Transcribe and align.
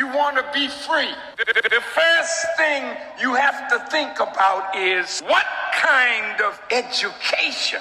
You 0.00 0.06
want 0.06 0.38
to 0.38 0.44
be 0.54 0.66
free. 0.66 1.10
The, 1.36 1.44
the- 1.44 1.68
the 1.68 1.82
first 1.82 2.46
thing 2.56 2.84
you 3.20 3.34
have 3.34 3.68
to 3.68 3.78
think 3.90 4.18
about 4.18 4.74
is 4.74 5.20
what 5.26 5.44
kind 5.76 6.40
of 6.40 6.58
education 6.70 7.80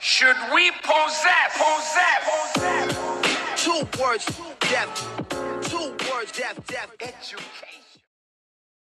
should 0.00 0.34
we 0.52 0.72
possess? 0.82 1.50
Possess. 1.54 2.54
Possess. 2.56 3.64
Two 3.64 4.02
words, 4.02 4.26
death. 4.62 5.70
Two 5.70 5.94
words, 6.12 6.32
death, 6.32 6.60
death. 6.66 6.90
Education. 7.00 7.38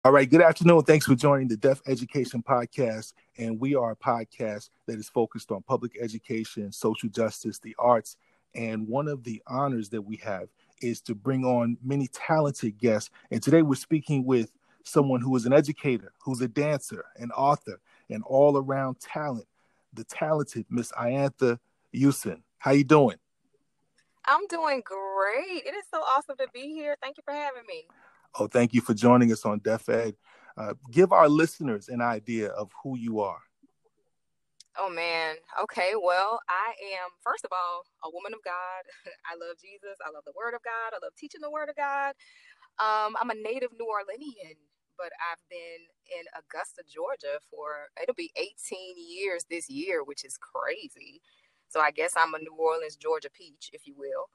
All 0.06 0.14
right, 0.14 0.30
good 0.30 0.42
afternoon. 0.42 0.84
Thanks 0.84 1.06
for 1.08 1.16
joining 1.16 1.50
the 1.50 1.58
Deaf 1.58 1.82
Education 1.88 2.42
Podcast. 2.42 3.12
And 3.38 3.60
we 3.60 3.76
are 3.76 3.92
a 3.92 3.96
podcast 3.98 4.70
that 4.86 4.98
is 4.98 5.10
focused 5.10 5.52
on 5.52 5.62
public 5.64 5.98
education, 6.00 6.72
social 6.72 7.10
justice, 7.10 7.60
the 7.60 7.76
arts. 7.78 8.16
And 8.56 8.88
one 8.88 9.10
of 9.10 9.26
the 9.26 9.42
honors 9.46 9.90
that 9.90 10.04
we 10.04 10.16
have 10.24 10.48
is 10.82 11.02
to 11.02 11.16
bring 11.16 11.44
on 11.44 11.78
many 11.84 12.08
talented 12.08 12.78
guests. 12.78 13.10
And 13.32 13.42
today 13.42 13.62
we're 13.62 13.76
speaking 13.76 14.26
with 14.26 14.52
someone 14.84 15.22
who 15.22 15.36
is 15.36 15.46
an 15.46 15.54
educator, 15.54 16.14
who's 16.20 16.42
a 16.42 16.48
dancer, 16.48 17.06
an 17.18 17.32
author, 17.32 17.80
and 18.10 18.24
all 18.24 18.58
around 18.58 19.00
talent, 19.00 19.48
the 19.94 20.04
talented 20.04 20.66
Miss 20.70 20.92
Iantha 20.94 21.60
Houston. 21.92 22.44
How 22.58 22.72
you 22.72 22.84
doing? 22.84 23.18
I'm 24.26 24.46
doing 24.48 24.82
great. 24.86 25.64
It 25.66 25.76
is 25.76 25.86
so 25.94 26.00
awesome 26.00 26.36
to 26.38 26.48
be 26.54 26.74
here. 26.74 26.98
Thank 27.02 27.18
you 27.18 27.24
for 27.24 27.34
having 27.34 27.64
me. 27.68 27.86
Oh, 28.40 28.48
thank 28.48 28.74
you 28.74 28.82
for 28.82 28.94
joining 28.94 29.32
us 29.32 29.46
on 29.46 29.60
Deaf 29.60 29.88
Ed. 29.90 30.16
Uh, 30.58 30.74
give 30.92 31.12
our 31.12 31.30
listeners 31.30 31.88
an 31.88 32.02
idea 32.02 32.50
of 32.50 32.72
who 32.84 32.98
you 32.98 33.20
are. 33.20 33.40
Oh 34.80 34.90
man. 34.90 35.36
Okay. 35.64 35.94
Well, 36.00 36.42
I 36.50 36.74
am 37.02 37.12
first 37.24 37.46
of 37.46 37.52
all 37.54 37.84
a 38.04 38.10
woman 38.14 38.34
of 38.34 38.44
God. 38.44 38.84
I 39.32 39.36
love 39.38 39.58
Jesus. 39.62 39.98
I 40.06 40.10
love 40.12 40.26
the 40.26 40.34
Word 40.38 40.56
of 40.56 40.64
God. 40.64 40.98
I 40.98 41.00
love 41.04 41.14
teaching 41.18 41.42
the 41.42 41.52
Word 41.52 41.70
of 41.70 41.76
God. 41.78 42.14
Um, 42.80 43.16
I'm 43.22 43.30
a 43.32 43.36
native 43.36 43.72
New 43.80 43.88
Orleanian, 43.88 44.60
but 44.98 45.12
I've 45.32 45.40
been 45.50 45.88
in 46.12 46.26
Augusta, 46.36 46.84
Georgia 46.90 47.40
for 47.52 47.88
it'll 48.02 48.16
be 48.16 48.32
18 48.36 48.96
years 49.00 49.46
this 49.50 49.70
year, 49.70 50.04
which 50.04 50.26
is 50.26 50.38
crazy. 50.38 51.22
So 51.70 51.80
I 51.80 51.92
guess 51.92 52.14
I'm 52.18 52.34
a 52.36 52.40
New 52.40 52.56
Orleans, 52.60 52.98
Georgia 52.98 53.30
peach, 53.32 53.70
if 53.74 53.88
you 53.88 53.96
will. 53.98 54.28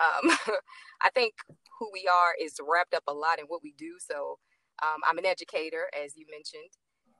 Um, 0.00 0.32
I 1.02 1.10
think 1.10 1.34
who 1.78 1.90
we 1.92 2.08
are 2.08 2.32
is 2.40 2.56
wrapped 2.62 2.94
up 2.94 3.04
a 3.08 3.12
lot 3.14 3.38
in 3.40 3.46
what 3.46 3.62
we 3.62 3.74
do. 3.78 3.96
So 4.00 4.38
um, 4.82 5.00
I'm 5.08 5.18
an 5.18 5.26
educator, 5.26 5.88
as 5.94 6.16
you 6.16 6.26
mentioned 6.30 6.72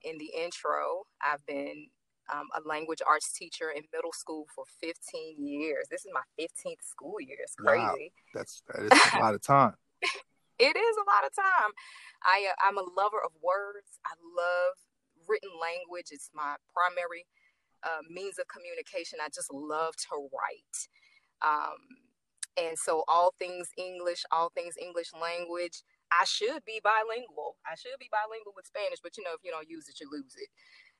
in 0.02 0.18
the 0.18 0.30
intro. 0.36 1.04
I've 1.22 1.44
been 1.46 1.88
um, 2.32 2.48
a 2.56 2.66
language 2.66 3.00
arts 3.08 3.32
teacher 3.32 3.70
in 3.70 3.82
middle 3.92 4.12
school 4.12 4.46
for 4.54 4.64
15 4.80 5.46
years. 5.46 5.86
This 5.90 6.04
is 6.04 6.12
my 6.12 6.22
15th 6.38 6.82
school 6.82 7.20
year. 7.20 7.38
It's 7.42 7.54
Wow. 7.58 7.92
crazy. 7.92 8.12
That's 8.34 8.62
that 8.68 8.82
is 8.92 9.12
a 9.14 9.18
lot 9.18 9.34
of 9.34 9.42
time. 9.42 9.74
It 10.58 10.76
is 10.76 10.96
a 10.96 11.10
lot 11.10 11.26
of 11.26 11.34
time. 11.34 11.72
I 12.22 12.46
uh, 12.50 12.68
I'm 12.68 12.78
a 12.78 12.86
lover 12.96 13.20
of 13.24 13.32
words. 13.42 13.98
I 14.06 14.14
love 14.22 14.74
written 15.28 15.50
language. 15.60 16.08
It's 16.10 16.30
my 16.34 16.56
primary 16.72 17.26
uh, 17.82 18.02
means 18.08 18.38
of 18.38 18.48
communication. 18.48 19.18
I 19.22 19.28
just 19.28 19.52
love 19.52 19.96
to 20.08 20.28
write. 20.32 20.78
Um, 21.42 21.76
and 22.56 22.78
so 22.78 23.02
all 23.08 23.34
things 23.38 23.68
English, 23.76 24.22
all 24.30 24.50
things 24.54 24.74
English 24.80 25.10
language. 25.12 25.82
I 26.12 26.24
should 26.24 26.64
be 26.64 26.80
bilingual. 26.84 27.56
I 27.66 27.74
should 27.74 27.98
be 27.98 28.08
bilingual 28.12 28.52
with 28.54 28.66
Spanish, 28.66 29.00
but 29.02 29.16
you 29.16 29.24
know, 29.24 29.34
if 29.34 29.42
you 29.42 29.50
don't 29.50 29.68
use 29.68 29.88
it, 29.88 29.98
you 30.00 30.06
lose 30.10 30.34
it. 30.38 30.48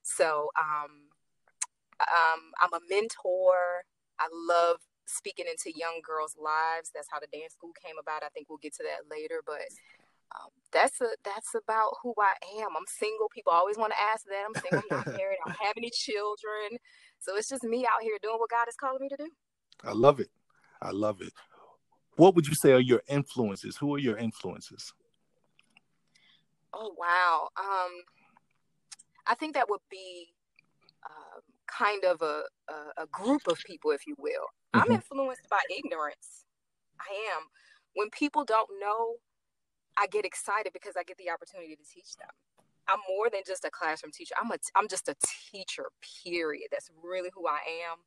So 0.04 0.50
um, 0.54 1.08
um, 2.00 2.40
I'm 2.60 2.72
a 2.72 2.84
mentor. 2.88 3.88
I 4.20 4.28
love 4.30 4.78
speaking 5.06 5.46
into 5.48 5.76
young 5.76 6.00
girls' 6.04 6.36
lives. 6.38 6.92
That's 6.94 7.08
how 7.10 7.20
the 7.20 7.32
dance 7.32 7.54
school 7.54 7.72
came 7.72 7.96
about. 7.98 8.22
I 8.22 8.28
think 8.28 8.48
we'll 8.48 8.62
get 8.62 8.74
to 8.76 8.84
that 8.84 9.10
later, 9.10 9.42
but 9.44 9.64
um, 10.36 10.52
that's 10.72 11.00
a 11.00 11.08
that's 11.24 11.54
about 11.54 11.96
who 12.02 12.14
I 12.20 12.36
am. 12.60 12.76
I'm 12.76 12.86
single. 12.86 13.28
People 13.32 13.52
always 13.52 13.78
want 13.78 13.92
to 13.92 14.00
ask 14.00 14.24
that. 14.26 14.44
I'm 14.44 14.54
single. 14.54 14.80
I'm 14.84 14.92
not 14.92 15.08
married. 15.18 15.38
I 15.40 15.48
don't 15.48 15.66
have 15.66 15.76
any 15.76 15.90
children. 15.90 16.78
So 17.18 17.36
it's 17.36 17.48
just 17.48 17.64
me 17.64 17.86
out 17.88 18.02
here 18.02 18.18
doing 18.22 18.36
what 18.38 18.50
God 18.50 18.68
is 18.68 18.76
calling 18.76 19.00
me 19.00 19.08
to 19.08 19.16
do. 19.16 19.30
I 19.82 19.92
love 19.92 20.20
it. 20.20 20.28
I 20.82 20.90
love 20.90 21.22
it. 21.22 21.32
What 22.16 22.34
would 22.36 22.46
you 22.46 22.54
say 22.54 22.72
are 22.72 22.80
your 22.80 23.02
influences? 23.08 23.76
Who 23.76 23.94
are 23.94 23.98
your 23.98 24.16
influences? 24.16 24.92
Oh 26.72 26.94
wow. 26.98 27.48
Um, 27.58 27.90
I 29.26 29.34
think 29.34 29.54
that 29.54 29.68
would 29.70 29.80
be 29.90 30.34
um, 31.08 31.40
kind 31.66 32.04
of 32.04 32.22
a, 32.22 32.42
a 32.68 33.02
a 33.04 33.06
group 33.10 33.42
of 33.48 33.58
people, 33.66 33.90
if 33.90 34.06
you 34.06 34.14
will. 34.18 34.48
I'm 34.74 34.88
Mhm. 34.88 34.94
influenced 34.96 35.48
by 35.48 35.60
ignorance. 35.70 36.46
I 37.00 37.12
am. 37.36 37.48
When 37.94 38.10
people 38.10 38.44
don't 38.44 38.70
know, 38.80 39.16
I 39.96 40.06
get 40.08 40.24
excited 40.24 40.72
because 40.72 40.96
I 40.96 41.04
get 41.04 41.16
the 41.18 41.30
opportunity 41.30 41.76
to 41.76 41.84
teach 41.84 42.16
them. 42.16 42.30
I'm 42.88 43.00
more 43.08 43.30
than 43.30 43.42
just 43.46 43.64
a 43.64 43.70
classroom 43.70 44.12
teacher. 44.12 44.34
I'm 44.40 44.50
a 44.50 44.58
I'm 44.74 44.88
just 44.88 45.08
a 45.08 45.16
teacher. 45.50 45.86
Period. 46.24 46.68
That's 46.70 46.90
really 47.02 47.30
who 47.34 47.46
I 47.48 47.60
am. 47.90 47.98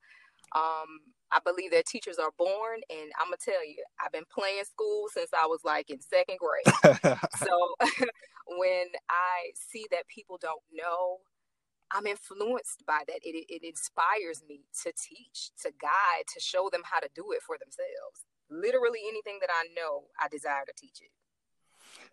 Um, 0.61 0.99
I 1.31 1.39
believe 1.45 1.71
that 1.71 1.85
teachers 1.85 2.17
are 2.17 2.31
born, 2.37 2.79
and 2.89 3.11
I'm 3.19 3.27
gonna 3.27 3.37
tell 3.43 3.65
you, 3.65 3.83
I've 4.03 4.11
been 4.11 4.25
playing 4.31 4.63
school 4.63 5.07
since 5.13 5.29
I 5.33 5.45
was 5.47 5.61
like 5.63 5.89
in 5.89 5.99
second 6.01 6.37
grade. 6.39 6.73
So 7.37 7.75
when 8.47 8.87
I 9.09 9.51
see 9.53 9.85
that 9.91 10.07
people 10.07 10.37
don't 10.41 10.61
know, 10.73 11.17
I'm 11.91 12.07
influenced 12.07 12.83
by 12.85 13.01
that. 13.07 13.19
It, 13.23 13.45
it 13.49 13.63
inspires 13.63 14.43
me 14.47 14.61
to 14.83 14.91
teach, 14.91 15.51
to 15.63 15.71
guide, 15.81 16.25
to 16.33 16.39
show 16.39 16.69
them 16.71 16.81
how 16.83 16.99
to 16.99 17.09
do 17.15 17.31
it 17.31 17.41
for 17.45 17.57
themselves. 17.59 18.25
Literally 18.49 18.99
anything 19.07 19.39
that 19.41 19.49
I 19.51 19.67
know, 19.75 20.05
I 20.21 20.27
desire 20.29 20.63
to 20.65 20.73
teach 20.77 20.99
it. 21.01 21.11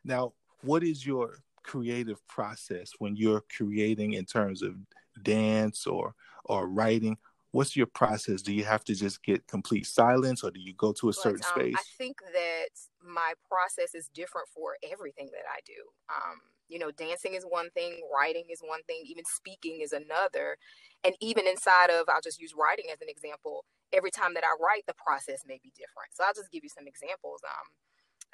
now, 0.05 0.33
what 0.63 0.83
is 0.83 1.07
your 1.07 1.39
creative 1.63 2.27
process 2.29 2.93
when 2.99 3.17
you're 3.17 3.45
creating 3.57 4.15
in 4.15 4.25
terms 4.25 4.63
of 4.63 4.75
dance 5.23 5.87
or 5.87 6.15
or 6.45 6.69
writing? 6.69 7.17
What's 7.55 7.77
your 7.77 7.87
process? 7.87 8.43
Do 8.43 8.53
you 8.53 8.65
have 8.65 8.83
to 8.83 8.97
just 8.97 9.23
get 9.23 9.47
complete 9.47 9.87
silence 9.87 10.43
or 10.43 10.51
do 10.51 10.59
you 10.59 10.75
go 10.75 10.93
to 10.95 11.09
a 11.09 11.13
certain 11.13 11.47
um, 11.47 11.55
space? 11.55 11.77
I 11.79 11.85
think 11.97 12.19
that 12.19 12.75
my 13.01 13.35
process 13.49 13.95
is 13.95 14.11
different 14.13 14.49
for 14.53 14.75
everything 14.83 15.31
that 15.31 15.47
I 15.47 15.61
do. 15.65 15.79
Um, 16.11 16.41
you 16.67 16.81
know, 16.81 16.91
dancing 16.91 17.35
is 17.35 17.45
one 17.49 17.71
thing, 17.71 18.03
writing 18.13 18.43
is 18.51 18.59
one 18.59 18.83
thing, 18.89 19.05
even 19.07 19.23
speaking 19.25 19.83
is 19.83 19.93
another. 19.93 20.57
And 21.05 21.15
even 21.21 21.47
inside 21.47 21.91
of, 21.91 22.09
I'll 22.09 22.21
just 22.21 22.41
use 22.41 22.55
writing 22.59 22.87
as 22.93 23.01
an 23.01 23.09
example. 23.09 23.65
Every 23.93 24.11
time 24.11 24.35
that 24.35 24.43
I 24.43 24.59
write, 24.59 24.83
the 24.89 24.99
process 24.99 25.47
may 25.47 25.61
be 25.63 25.71
different. 25.79 26.11
So 26.15 26.25
I'll 26.27 26.35
just 26.35 26.51
give 26.51 26.65
you 26.65 26.71
some 26.75 26.89
examples. 26.89 27.39
Um, 27.47 27.71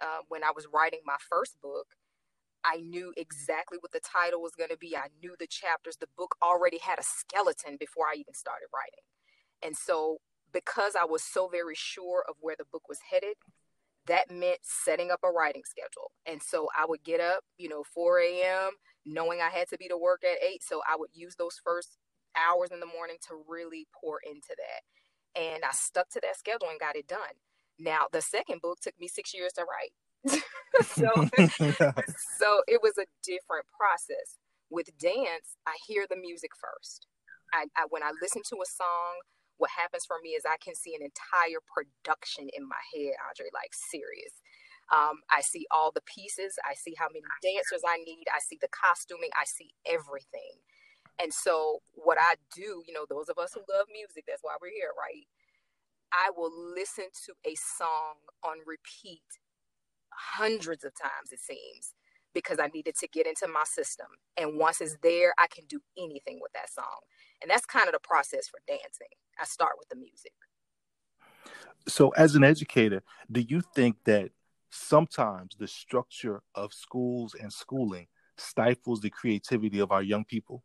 uh, 0.00 0.20
when 0.28 0.42
I 0.44 0.52
was 0.56 0.66
writing 0.72 1.00
my 1.04 1.20
first 1.28 1.60
book, 1.60 1.92
I 2.70 2.80
knew 2.80 3.12
exactly 3.16 3.78
what 3.80 3.92
the 3.92 4.00
title 4.00 4.40
was 4.40 4.52
going 4.56 4.70
to 4.70 4.76
be. 4.76 4.96
I 4.96 5.08
knew 5.22 5.34
the 5.38 5.46
chapters. 5.48 5.96
The 5.96 6.06
book 6.16 6.36
already 6.42 6.78
had 6.78 6.98
a 6.98 7.02
skeleton 7.02 7.76
before 7.78 8.06
I 8.06 8.14
even 8.14 8.34
started 8.34 8.66
writing. 8.74 9.04
And 9.62 9.76
so, 9.76 10.18
because 10.52 10.94
I 10.94 11.04
was 11.04 11.22
so 11.22 11.48
very 11.48 11.74
sure 11.74 12.24
of 12.28 12.36
where 12.40 12.56
the 12.56 12.64
book 12.70 12.88
was 12.88 12.98
headed, 13.10 13.34
that 14.06 14.30
meant 14.30 14.60
setting 14.62 15.10
up 15.10 15.20
a 15.24 15.30
writing 15.30 15.62
schedule. 15.64 16.12
And 16.26 16.42
so, 16.42 16.68
I 16.78 16.86
would 16.86 17.02
get 17.02 17.20
up, 17.20 17.42
you 17.58 17.68
know, 17.68 17.82
4 17.94 18.20
a.m., 18.20 18.70
knowing 19.04 19.40
I 19.40 19.50
had 19.50 19.68
to 19.70 19.78
be 19.78 19.88
to 19.88 19.98
work 19.98 20.22
at 20.24 20.42
8. 20.42 20.62
So, 20.62 20.80
I 20.88 20.96
would 20.96 21.10
use 21.12 21.34
those 21.36 21.60
first 21.64 21.98
hours 22.36 22.70
in 22.72 22.80
the 22.80 22.86
morning 22.86 23.16
to 23.28 23.42
really 23.48 23.86
pour 24.00 24.20
into 24.24 24.54
that. 24.56 25.40
And 25.40 25.64
I 25.64 25.70
stuck 25.72 26.08
to 26.10 26.20
that 26.22 26.38
schedule 26.38 26.68
and 26.70 26.80
got 26.80 26.96
it 26.96 27.08
done. 27.08 27.34
Now, 27.78 28.06
the 28.12 28.20
second 28.20 28.60
book 28.60 28.78
took 28.80 28.98
me 29.00 29.08
six 29.08 29.34
years 29.34 29.52
to 29.54 29.62
write. 29.62 29.92
so, 30.82 31.08
so 32.38 32.62
it 32.68 32.80
was 32.82 32.96
a 32.98 33.06
different 33.24 33.66
process. 33.76 34.38
With 34.70 34.96
dance, 34.98 35.58
I 35.66 35.74
hear 35.86 36.06
the 36.08 36.16
music 36.16 36.50
first. 36.54 37.06
I, 37.52 37.66
I 37.76 37.86
when 37.90 38.02
I 38.02 38.12
listen 38.22 38.42
to 38.50 38.56
a 38.62 38.68
song, 38.70 39.18
what 39.58 39.70
happens 39.76 40.06
for 40.06 40.16
me 40.22 40.30
is 40.30 40.44
I 40.46 40.56
can 40.62 40.74
see 40.74 40.94
an 40.94 41.02
entire 41.02 41.58
production 41.66 42.48
in 42.54 42.64
my 42.64 42.80
head, 42.94 43.18
Andre, 43.26 43.50
like 43.52 43.74
serious. 43.74 44.38
Um, 44.94 45.22
I 45.30 45.42
see 45.42 45.66
all 45.70 45.92
the 45.92 46.02
pieces. 46.06 46.58
I 46.62 46.74
see 46.74 46.94
how 46.98 47.06
many 47.10 47.26
dancers 47.42 47.82
I 47.86 47.98
need. 47.98 48.26
I 48.32 48.40
see 48.40 48.58
the 48.60 48.70
costuming. 48.70 49.30
I 49.34 49.44
see 49.44 49.70
everything. 49.86 50.62
And 51.22 51.34
so, 51.34 51.82
what 51.92 52.18
I 52.18 52.34
do, 52.54 52.82
you 52.86 52.94
know, 52.94 53.04
those 53.08 53.28
of 53.28 53.38
us 53.38 53.52
who 53.54 53.60
love 53.68 53.86
music, 53.92 54.24
that's 54.26 54.42
why 54.42 54.56
we're 54.60 54.72
here, 54.72 54.94
right? 54.96 55.26
I 56.12 56.30
will 56.34 56.50
listen 56.50 57.06
to 57.26 57.32
a 57.44 57.54
song 57.54 58.18
on 58.42 58.58
repeat 58.66 59.22
hundreds 60.20 60.84
of 60.84 60.92
times, 61.00 61.32
it 61.32 61.40
seems, 61.40 61.94
because 62.34 62.58
I 62.58 62.68
needed 62.68 62.96
to 62.96 63.08
get 63.08 63.26
into 63.26 63.48
my 63.48 63.64
system. 63.64 64.06
And 64.36 64.58
once 64.58 64.80
it's 64.80 64.96
there, 65.02 65.34
I 65.38 65.46
can 65.46 65.64
do 65.66 65.80
anything 65.98 66.38
with 66.40 66.52
that 66.52 66.72
song. 66.72 67.00
And 67.42 67.50
that's 67.50 67.66
kind 67.66 67.86
of 67.86 67.92
the 67.92 68.00
process 68.00 68.48
for 68.48 68.60
dancing. 68.66 69.08
I 69.40 69.44
start 69.44 69.72
with 69.78 69.88
the 69.88 69.96
music. 69.96 70.32
so 71.88 72.10
as 72.10 72.34
an 72.34 72.44
educator, 72.44 73.02
do 73.30 73.40
you 73.40 73.62
think 73.74 73.96
that 74.04 74.30
sometimes 74.70 75.56
the 75.58 75.66
structure 75.66 76.42
of 76.54 76.72
schools 76.72 77.34
and 77.34 77.52
schooling 77.52 78.06
stifles 78.36 79.00
the 79.00 79.10
creativity 79.10 79.80
of 79.80 79.92
our 79.92 80.02
young 80.02 80.24
people? 80.24 80.62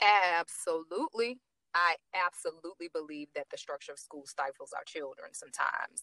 Absolutely. 0.00 1.40
I 1.74 1.96
absolutely 2.14 2.88
believe 2.92 3.28
that 3.34 3.46
the 3.50 3.58
structure 3.58 3.92
of 3.92 3.98
school 3.98 4.24
stifles 4.26 4.72
our 4.76 4.84
children 4.86 5.30
sometimes. 5.32 6.02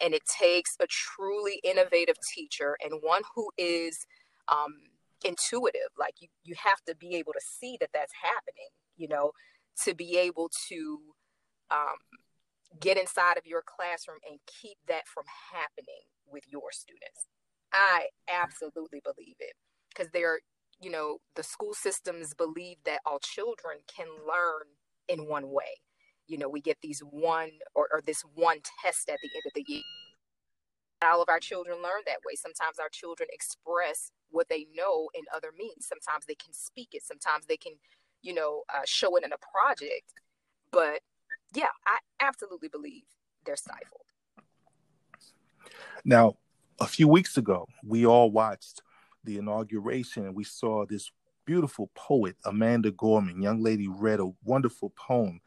And 0.00 0.14
it 0.14 0.22
takes 0.26 0.76
a 0.80 0.86
truly 0.86 1.60
innovative 1.64 2.16
teacher 2.34 2.76
and 2.84 3.00
one 3.02 3.22
who 3.34 3.50
is 3.56 4.06
um, 4.48 4.74
intuitive. 5.24 5.90
Like 5.98 6.14
you, 6.20 6.28
you 6.44 6.54
have 6.62 6.82
to 6.86 6.94
be 6.94 7.14
able 7.16 7.32
to 7.32 7.40
see 7.40 7.76
that 7.80 7.90
that's 7.92 8.12
happening, 8.22 8.70
you 8.96 9.08
know, 9.08 9.32
to 9.84 9.94
be 9.94 10.18
able 10.18 10.50
to 10.68 10.98
um, 11.70 11.96
get 12.80 12.98
inside 12.98 13.38
of 13.38 13.46
your 13.46 13.62
classroom 13.64 14.18
and 14.28 14.38
keep 14.46 14.78
that 14.88 15.06
from 15.06 15.24
happening 15.52 16.04
with 16.26 16.44
your 16.48 16.72
students. 16.72 17.26
I 17.72 18.06
absolutely 18.28 19.00
believe 19.04 19.36
it 19.38 19.54
because 19.88 20.10
they're, 20.12 20.40
you 20.80 20.90
know, 20.90 21.18
the 21.34 21.42
school 21.42 21.74
systems 21.74 22.34
believe 22.34 22.76
that 22.84 23.00
all 23.04 23.18
children 23.18 23.78
can 23.94 24.06
learn 24.08 24.66
in 25.08 25.28
one 25.28 25.50
way. 25.50 25.80
You 26.26 26.38
know, 26.38 26.48
we 26.48 26.60
get 26.60 26.78
these 26.82 27.00
one 27.00 27.50
or, 27.74 27.88
or 27.92 28.02
this 28.04 28.22
one 28.34 28.58
test 28.82 29.08
at 29.08 29.18
the 29.22 29.30
end 29.34 29.42
of 29.46 29.52
the 29.54 29.64
year. 29.66 29.82
All 31.04 31.22
of 31.22 31.28
our 31.28 31.38
children 31.38 31.76
learn 31.76 32.02
that 32.06 32.18
way. 32.26 32.34
Sometimes 32.34 32.78
our 32.78 32.88
children 32.88 33.28
express 33.32 34.10
what 34.30 34.48
they 34.48 34.66
know 34.74 35.08
in 35.14 35.24
other 35.34 35.50
means. 35.56 35.86
Sometimes 35.86 36.26
they 36.26 36.34
can 36.34 36.52
speak 36.52 36.88
it. 36.92 37.04
Sometimes 37.04 37.46
they 37.46 37.56
can, 37.56 37.74
you 38.22 38.34
know, 38.34 38.62
uh, 38.74 38.82
show 38.86 39.14
it 39.16 39.24
in 39.24 39.32
a 39.32 39.36
project. 39.38 40.12
But 40.72 41.00
yeah, 41.54 41.68
I 41.86 41.98
absolutely 42.20 42.68
believe 42.68 43.02
they're 43.44 43.56
stifled. 43.56 44.02
Now, 46.04 46.36
a 46.80 46.86
few 46.86 47.08
weeks 47.08 47.36
ago, 47.36 47.66
we 47.84 48.06
all 48.06 48.30
watched 48.30 48.82
the 49.24 49.38
inauguration 49.38 50.24
and 50.24 50.34
we 50.34 50.44
saw 50.44 50.86
this 50.86 51.10
beautiful 51.46 51.90
poet, 51.94 52.36
Amanda 52.44 52.90
Gorman. 52.90 53.40
Young 53.40 53.62
lady 53.62 53.88
read 53.88 54.20
a 54.20 54.30
wonderful 54.44 54.92
poem, 54.96 55.40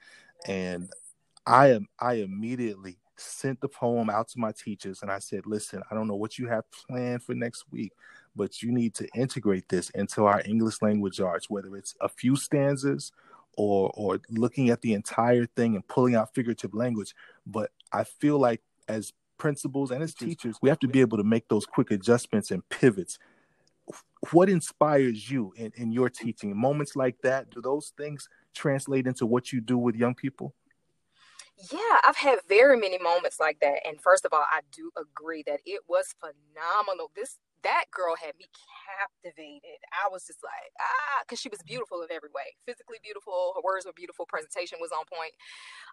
and 0.47 0.89
I 1.45 1.71
am 1.71 1.87
I 1.99 2.15
immediately 2.15 2.97
sent 3.17 3.59
the 3.59 3.67
poem 3.67 4.09
out 4.09 4.29
to 4.29 4.39
my 4.39 4.51
teachers 4.51 5.01
and 5.01 5.11
I 5.11 5.19
said, 5.19 5.45
"Listen, 5.45 5.83
I 5.91 5.95
don't 5.95 6.07
know 6.07 6.15
what 6.15 6.39
you 6.39 6.47
have 6.47 6.63
planned 6.71 7.23
for 7.23 7.35
next 7.35 7.65
week, 7.69 7.91
but 8.35 8.63
you 8.63 8.71
need 8.71 8.95
to 8.95 9.07
integrate 9.13 9.69
this 9.69 9.89
into 9.91 10.25
our 10.25 10.41
English 10.45 10.81
language 10.81 11.19
arts, 11.19 11.49
whether 11.49 11.75
it's 11.75 11.95
a 12.01 12.09
few 12.09 12.35
stanzas 12.35 13.11
or 13.57 13.91
or 13.93 14.21
looking 14.29 14.69
at 14.69 14.81
the 14.81 14.93
entire 14.93 15.45
thing 15.45 15.75
and 15.75 15.87
pulling 15.87 16.15
out 16.15 16.33
figurative 16.33 16.73
language. 16.73 17.13
But 17.45 17.71
I 17.91 18.05
feel 18.05 18.39
like 18.39 18.61
as 18.87 19.13
principals 19.37 19.91
and 19.91 20.03
as 20.03 20.13
teachers, 20.13 20.57
we 20.61 20.69
have 20.69 20.79
to 20.79 20.87
be 20.87 21.01
able 21.01 21.17
to 21.17 21.23
make 21.23 21.47
those 21.47 21.65
quick 21.65 21.91
adjustments 21.91 22.51
and 22.51 22.67
pivots 22.69 23.19
what 24.31 24.49
inspires 24.49 25.29
you 25.29 25.53
in, 25.55 25.71
in 25.75 25.91
your 25.91 26.09
teaching? 26.09 26.55
Moments 26.55 26.95
like 26.95 27.15
that 27.23 27.49
do 27.49 27.61
those 27.61 27.93
things 27.97 28.27
translate 28.53 29.07
into 29.07 29.25
what 29.25 29.51
you 29.51 29.61
do 29.61 29.77
with 29.77 29.95
young 29.95 30.15
people? 30.15 30.53
Yeah 31.71 31.97
i've 32.05 32.15
had 32.15 32.39
very 32.47 32.77
many 32.77 32.97
moments 32.97 33.37
like 33.37 33.59
that 33.59 33.85
and 33.85 33.99
first 33.99 34.23
of 34.23 34.31
all 34.31 34.45
i 34.49 34.61
do 34.71 34.91
agree 34.97 35.43
that 35.45 35.59
it 35.65 35.81
was 35.89 36.15
phenomenal. 36.19 37.11
This 37.15 37.37
that 37.63 37.85
girl 37.91 38.15
had 38.15 38.35
me 38.37 38.47
captivated. 38.85 39.79
I 39.91 40.09
was 40.11 40.25
just 40.25 40.39
like, 40.43 40.71
ah, 40.79 41.23
because 41.23 41.39
she 41.39 41.49
was 41.49 41.59
beautiful 41.65 42.01
in 42.01 42.11
every 42.11 42.29
way 42.33 42.55
physically 42.65 42.97
beautiful, 43.01 43.53
her 43.55 43.63
words 43.65 43.85
were 43.85 43.95
beautiful, 43.95 44.25
presentation 44.29 44.77
was 44.79 44.91
on 44.93 45.05
point. 45.09 45.33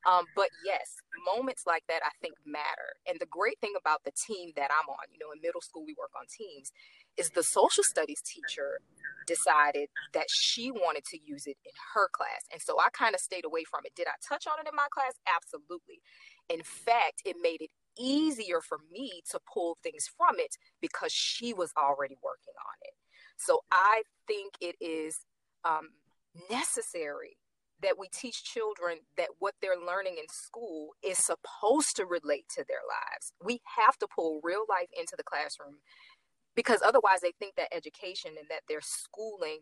Um, 0.04 0.26
but 0.36 0.50
yes, 0.64 1.00
moments 1.24 1.64
like 1.66 1.84
that 1.88 2.02
I 2.04 2.12
think 2.20 2.34
matter. 2.44 3.00
And 3.08 3.18
the 3.18 3.26
great 3.30 3.58
thing 3.60 3.72
about 3.78 4.04
the 4.04 4.12
team 4.12 4.52
that 4.56 4.70
I'm 4.70 4.88
on, 4.88 5.08
you 5.12 5.18
know, 5.18 5.32
in 5.32 5.40
middle 5.40 5.60
school, 5.64 5.84
we 5.86 5.96
work 5.98 6.12
on 6.12 6.28
teams, 6.28 6.70
is 7.16 7.30
the 7.30 7.42
social 7.42 7.82
studies 7.82 8.20
teacher 8.20 8.80
decided 9.26 9.88
that 10.12 10.26
she 10.30 10.70
wanted 10.70 11.04
to 11.04 11.18
use 11.18 11.46
it 11.46 11.56
in 11.64 11.72
her 11.94 12.08
class. 12.12 12.46
And 12.52 12.62
so 12.62 12.78
I 12.78 12.88
kind 12.92 13.14
of 13.14 13.20
stayed 13.20 13.44
away 13.44 13.64
from 13.64 13.80
it. 13.84 13.96
Did 13.96 14.06
I 14.06 14.16
touch 14.22 14.46
on 14.46 14.60
it 14.60 14.68
in 14.68 14.76
my 14.76 14.86
class? 14.92 15.18
Absolutely. 15.26 16.00
In 16.48 16.62
fact, 16.62 17.22
it 17.24 17.36
made 17.40 17.60
it 17.60 17.70
easier 17.98 18.60
for 18.60 18.78
me 18.90 19.22
to 19.30 19.40
pull 19.52 19.78
things 19.82 20.08
from 20.16 20.36
it 20.38 20.56
because 20.80 21.12
she 21.12 21.52
was 21.52 21.72
already 21.76 22.16
working 22.22 22.54
on 22.58 22.76
it. 22.82 22.94
So 23.36 23.60
I 23.70 24.02
think 24.26 24.54
it 24.60 24.76
is 24.80 25.20
um, 25.64 25.90
necessary 26.50 27.36
that 27.82 27.98
we 27.98 28.08
teach 28.08 28.42
children 28.42 28.98
that 29.16 29.28
what 29.38 29.54
they're 29.60 29.78
learning 29.86 30.16
in 30.18 30.24
school 30.30 30.90
is 31.04 31.18
supposed 31.18 31.94
to 31.96 32.06
relate 32.06 32.46
to 32.48 32.64
their 32.66 32.80
lives. 32.88 33.32
We 33.44 33.60
have 33.76 33.98
to 33.98 34.06
pull 34.14 34.40
real 34.42 34.64
life 34.68 34.88
into 34.98 35.14
the 35.16 35.22
classroom 35.24 35.76
because 36.54 36.80
otherwise 36.82 37.20
they 37.20 37.32
think 37.38 37.54
that 37.56 37.74
education 37.74 38.32
and 38.38 38.48
that 38.48 38.62
their 38.68 38.80
schooling 38.80 39.60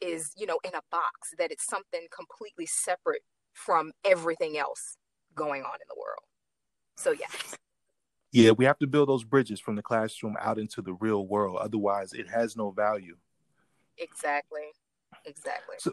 is, 0.00 0.32
you 0.36 0.46
know, 0.46 0.58
in 0.62 0.74
a 0.74 0.82
box, 0.90 1.30
that 1.38 1.50
it's 1.50 1.66
something 1.66 2.06
completely 2.14 2.66
separate 2.66 3.22
from 3.54 3.92
everything 4.04 4.58
else 4.58 4.98
going 5.34 5.62
on 5.62 5.74
in 5.74 5.88
the 5.88 5.96
world. 5.98 6.24
So, 6.96 7.12
yeah. 7.12 7.26
Yeah, 8.34 8.50
we 8.50 8.64
have 8.64 8.78
to 8.80 8.88
build 8.88 9.08
those 9.08 9.22
bridges 9.22 9.60
from 9.60 9.76
the 9.76 9.82
classroom 9.82 10.36
out 10.40 10.58
into 10.58 10.82
the 10.82 10.94
real 10.94 11.24
world. 11.24 11.58
Otherwise, 11.60 12.12
it 12.12 12.28
has 12.28 12.56
no 12.56 12.72
value. 12.72 13.16
Exactly. 13.96 14.72
Exactly. 15.24 15.76
So, 15.78 15.92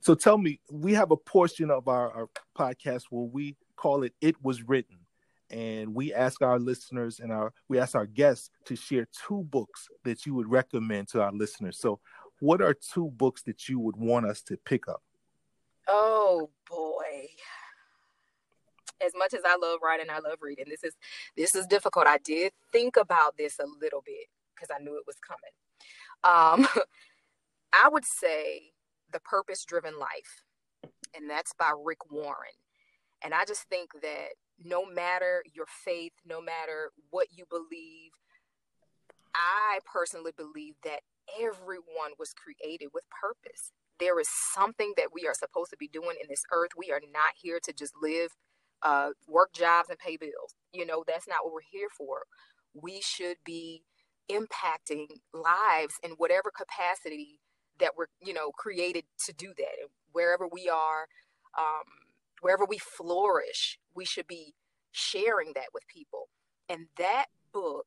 so 0.00 0.14
tell 0.14 0.38
me, 0.38 0.60
we 0.70 0.94
have 0.94 1.10
a 1.10 1.16
portion 1.16 1.72
of 1.72 1.88
our, 1.88 2.12
our 2.12 2.28
podcast 2.56 3.06
where 3.10 3.24
we 3.24 3.56
call 3.74 4.04
it 4.04 4.14
"It 4.20 4.36
Was 4.44 4.62
Written," 4.62 4.98
and 5.50 5.92
we 5.92 6.14
ask 6.14 6.40
our 6.40 6.60
listeners 6.60 7.18
and 7.18 7.32
our 7.32 7.52
we 7.68 7.80
ask 7.80 7.96
our 7.96 8.06
guests 8.06 8.50
to 8.66 8.76
share 8.76 9.08
two 9.26 9.42
books 9.50 9.88
that 10.04 10.24
you 10.24 10.34
would 10.34 10.48
recommend 10.48 11.08
to 11.08 11.20
our 11.20 11.32
listeners. 11.32 11.80
So, 11.80 11.98
what 12.38 12.62
are 12.62 12.74
two 12.74 13.10
books 13.10 13.42
that 13.42 13.68
you 13.68 13.80
would 13.80 13.96
want 13.96 14.26
us 14.26 14.40
to 14.42 14.56
pick 14.56 14.86
up? 14.86 15.02
Oh 15.88 16.48
boy 16.70 17.26
as 19.04 19.12
much 19.16 19.34
as 19.34 19.42
I 19.44 19.56
love 19.56 19.80
writing, 19.82 20.06
I 20.10 20.20
love 20.20 20.38
reading. 20.40 20.66
This 20.68 20.84
is 20.84 20.94
this 21.36 21.54
is 21.54 21.66
difficult. 21.66 22.06
I 22.06 22.18
did 22.18 22.52
think 22.72 22.96
about 22.96 23.36
this 23.36 23.58
a 23.58 23.66
little 23.80 24.02
bit 24.04 24.26
because 24.54 24.74
I 24.74 24.82
knew 24.82 24.96
it 24.96 25.06
was 25.06 25.16
coming. 25.18 25.52
Um, 26.24 26.68
I 27.72 27.88
would 27.88 28.04
say 28.04 28.72
The 29.12 29.20
Purpose 29.20 29.64
Driven 29.64 29.98
Life, 29.98 30.44
and 31.16 31.28
that's 31.28 31.52
by 31.58 31.72
Rick 31.84 32.10
Warren. 32.10 32.56
And 33.24 33.34
I 33.34 33.44
just 33.44 33.68
think 33.68 33.90
that 34.02 34.34
no 34.62 34.84
matter 34.84 35.42
your 35.54 35.66
faith, 35.84 36.12
no 36.26 36.40
matter 36.40 36.90
what 37.10 37.28
you 37.34 37.44
believe, 37.48 38.12
I 39.34 39.78
personally 39.90 40.32
believe 40.36 40.74
that 40.84 41.00
everyone 41.40 42.12
was 42.18 42.34
created 42.34 42.88
with 42.92 43.04
purpose. 43.10 43.72
There 43.98 44.18
is 44.18 44.28
something 44.54 44.94
that 44.96 45.08
we 45.14 45.26
are 45.26 45.34
supposed 45.34 45.70
to 45.70 45.76
be 45.76 45.88
doing 45.88 46.16
in 46.20 46.28
this 46.28 46.42
earth. 46.52 46.70
We 46.76 46.90
are 46.90 47.00
not 47.12 47.34
here 47.40 47.60
to 47.62 47.72
just 47.72 47.94
live 48.02 48.30
uh, 48.82 49.10
work 49.28 49.52
jobs 49.52 49.88
and 49.88 49.98
pay 49.98 50.16
bills. 50.16 50.54
You 50.72 50.86
know, 50.86 51.04
that's 51.06 51.28
not 51.28 51.44
what 51.44 51.52
we're 51.52 51.60
here 51.70 51.88
for. 51.96 52.22
We 52.74 53.00
should 53.02 53.36
be 53.44 53.82
impacting 54.30 55.06
lives 55.32 55.94
in 56.02 56.12
whatever 56.12 56.50
capacity 56.56 57.40
that 57.80 57.92
we're, 57.96 58.06
you 58.20 58.32
know, 58.32 58.50
created 58.52 59.04
to 59.26 59.32
do 59.32 59.48
that. 59.56 59.76
And 59.80 59.90
wherever 60.12 60.46
we 60.46 60.68
are, 60.68 61.06
um, 61.58 61.84
wherever 62.40 62.64
we 62.64 62.78
flourish, 62.78 63.78
we 63.94 64.04
should 64.04 64.26
be 64.26 64.54
sharing 64.92 65.52
that 65.54 65.72
with 65.74 65.86
people. 65.88 66.28
And 66.68 66.86
that 66.98 67.26
book 67.52 67.86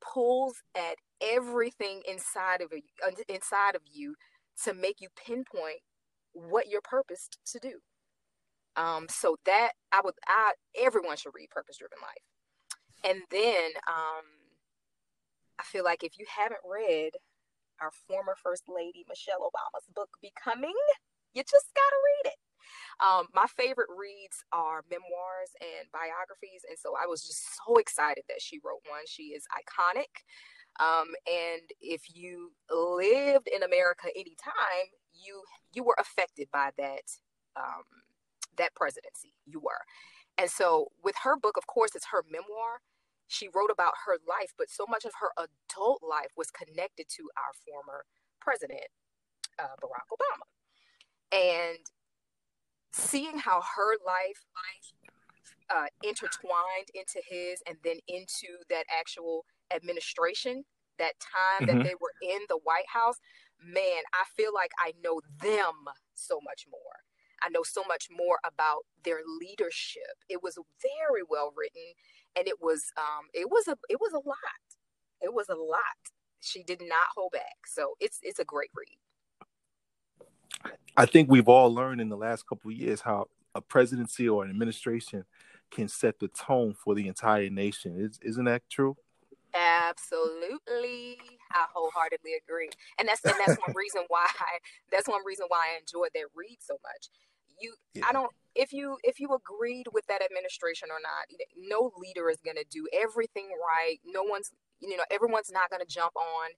pulls 0.00 0.62
at 0.76 0.96
everything 1.20 2.02
inside 2.08 2.60
of 2.60 2.72
you, 2.72 2.82
inside 3.28 3.74
of 3.74 3.82
you 3.90 4.14
to 4.64 4.74
make 4.74 5.00
you 5.00 5.08
pinpoint 5.16 5.80
what 6.32 6.68
you're 6.68 6.80
purposed 6.82 7.38
to 7.46 7.58
do. 7.58 7.80
Um, 8.76 9.06
so 9.08 9.36
that 9.44 9.72
I 9.92 10.00
would, 10.02 10.14
I 10.26 10.52
everyone 10.80 11.16
should 11.16 11.34
read 11.34 11.50
Purpose 11.50 11.76
Driven 11.78 11.98
Life. 12.00 12.24
And 13.04 13.22
then 13.30 13.70
um, 13.88 14.24
I 15.58 15.64
feel 15.64 15.84
like 15.84 16.02
if 16.02 16.18
you 16.18 16.26
haven't 16.28 16.60
read 16.64 17.10
our 17.80 17.90
former 18.08 18.36
First 18.42 18.64
Lady 18.68 19.04
Michelle 19.08 19.40
Obama's 19.40 19.86
book 19.94 20.10
Becoming, 20.22 20.74
you 21.34 21.42
just 21.42 21.70
gotta 21.74 21.96
read 22.04 22.32
it. 22.32 22.38
Um, 23.00 23.26
my 23.34 23.46
favorite 23.56 23.90
reads 23.90 24.44
are 24.52 24.84
memoirs 24.88 25.50
and 25.60 25.88
biographies, 25.92 26.62
and 26.68 26.78
so 26.78 26.94
I 26.94 27.06
was 27.06 27.26
just 27.26 27.42
so 27.58 27.76
excited 27.76 28.24
that 28.28 28.40
she 28.40 28.60
wrote 28.64 28.82
one. 28.88 29.02
She 29.06 29.34
is 29.34 29.44
iconic. 29.50 30.22
Um, 30.80 31.08
and 31.26 31.62
if 31.80 32.02
you 32.14 32.52
lived 32.70 33.48
in 33.48 33.62
America 33.62 34.08
anytime, 34.14 34.88
you 35.12 35.42
you 35.72 35.84
were 35.84 35.96
affected 35.98 36.48
by 36.52 36.70
that 36.78 37.04
um, 37.56 37.84
that 38.58 38.74
presidency. 38.74 39.34
You 39.46 39.60
were. 39.60 39.82
And 40.38 40.50
so 40.50 40.88
with 41.02 41.16
her 41.24 41.36
book, 41.36 41.56
of 41.56 41.66
course, 41.66 41.94
it's 41.94 42.06
her 42.10 42.24
memoir. 42.30 42.80
She 43.28 43.48
wrote 43.48 43.70
about 43.72 43.94
her 44.06 44.18
life, 44.28 44.52
but 44.58 44.70
so 44.70 44.84
much 44.88 45.04
of 45.04 45.12
her 45.20 45.30
adult 45.38 46.02
life 46.02 46.32
was 46.36 46.50
connected 46.50 47.06
to 47.16 47.22
our 47.36 47.52
former 47.64 48.04
president, 48.40 48.88
uh, 49.58 49.76
Barack 49.80 50.08
Obama. 50.12 50.46
And 51.32 51.78
seeing 52.92 53.38
how 53.38 53.62
her 53.76 53.96
life 54.04 54.44
uh, 55.74 55.86
intertwined 56.02 56.88
into 56.94 57.20
his 57.26 57.62
and 57.66 57.78
then 57.82 57.96
into 58.06 58.60
that 58.68 58.84
actual 58.90 59.44
administration, 59.74 60.64
that 60.98 61.14
time 61.20 61.66
mm-hmm. 61.66 61.78
that 61.78 61.84
they 61.84 61.94
were 61.94 62.12
in 62.22 62.40
the 62.48 62.58
White 62.64 62.88
House, 62.92 63.16
man, 63.64 64.02
I 64.12 64.24
feel 64.36 64.52
like 64.52 64.72
I 64.78 64.92
know 65.02 65.20
them 65.40 65.88
so 66.14 66.40
much 66.44 66.66
more. 66.70 67.00
I 67.44 67.50
know 67.50 67.62
so 67.62 67.82
much 67.86 68.08
more 68.10 68.38
about 68.44 68.84
their 69.04 69.20
leadership. 69.40 70.24
It 70.28 70.42
was 70.42 70.58
very 70.80 71.22
well 71.28 71.52
written, 71.56 71.94
and 72.36 72.46
it 72.46 72.60
was 72.60 72.92
um, 72.96 73.26
it 73.32 73.50
was 73.50 73.68
a 73.68 73.76
it 73.88 74.00
was 74.00 74.12
a 74.12 74.28
lot. 74.28 74.36
It 75.20 75.32
was 75.32 75.48
a 75.48 75.54
lot. 75.54 75.80
She 76.40 76.62
did 76.62 76.80
not 76.80 77.08
hold 77.14 77.32
back, 77.32 77.66
so 77.66 77.94
it's 78.00 78.18
it's 78.22 78.38
a 78.38 78.44
great 78.44 78.70
read. 78.74 78.98
I 80.96 81.06
think 81.06 81.30
we've 81.30 81.48
all 81.48 81.72
learned 81.72 82.00
in 82.00 82.08
the 82.08 82.16
last 82.16 82.46
couple 82.46 82.70
of 82.70 82.76
years 82.76 83.00
how 83.00 83.28
a 83.54 83.60
presidency 83.60 84.28
or 84.28 84.44
an 84.44 84.50
administration 84.50 85.24
can 85.70 85.88
set 85.88 86.18
the 86.18 86.28
tone 86.28 86.74
for 86.74 86.94
the 86.94 87.08
entire 87.08 87.48
nation. 87.48 87.96
Is, 87.98 88.18
isn't 88.22 88.44
that 88.44 88.62
true? 88.70 88.96
Absolutely. 89.54 91.18
I 91.52 91.66
wholeheartedly 91.74 92.32
agree. 92.42 92.70
And 92.98 93.08
that's 93.08 93.24
and 93.24 93.34
that's 93.38 93.60
one 93.66 93.74
reason 93.76 94.02
why 94.08 94.26
that's 94.90 95.08
one 95.08 95.20
reason 95.24 95.46
why 95.48 95.74
I 95.74 95.78
enjoyed 95.78 96.10
that 96.14 96.24
read 96.34 96.58
so 96.60 96.78
much. 96.82 97.08
You 97.60 97.74
yeah. 97.94 98.06
I 98.08 98.12
don't 98.12 98.30
if 98.54 98.72
you 98.72 98.98
if 99.02 99.18
you 99.20 99.30
agreed 99.34 99.86
with 99.92 100.06
that 100.06 100.22
administration 100.22 100.88
or 100.90 100.98
not, 101.02 101.26
no 101.56 101.92
leader 101.96 102.28
is 102.28 102.38
going 102.44 102.56
to 102.56 102.64
do 102.70 102.86
everything 102.92 103.48
right. 103.66 103.98
No 104.04 104.22
one's 104.22 104.50
you 104.80 104.96
know, 104.96 105.04
everyone's 105.10 105.50
not 105.52 105.70
going 105.70 105.80
to 105.80 105.86
jump 105.86 106.12
on 106.16 106.50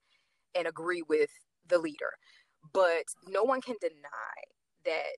and 0.54 0.66
agree 0.66 1.02
with 1.06 1.30
the 1.68 1.78
leader. 1.78 2.14
But 2.72 3.04
no 3.28 3.42
one 3.42 3.60
can 3.60 3.76
deny 3.80 4.36
that 4.84 5.16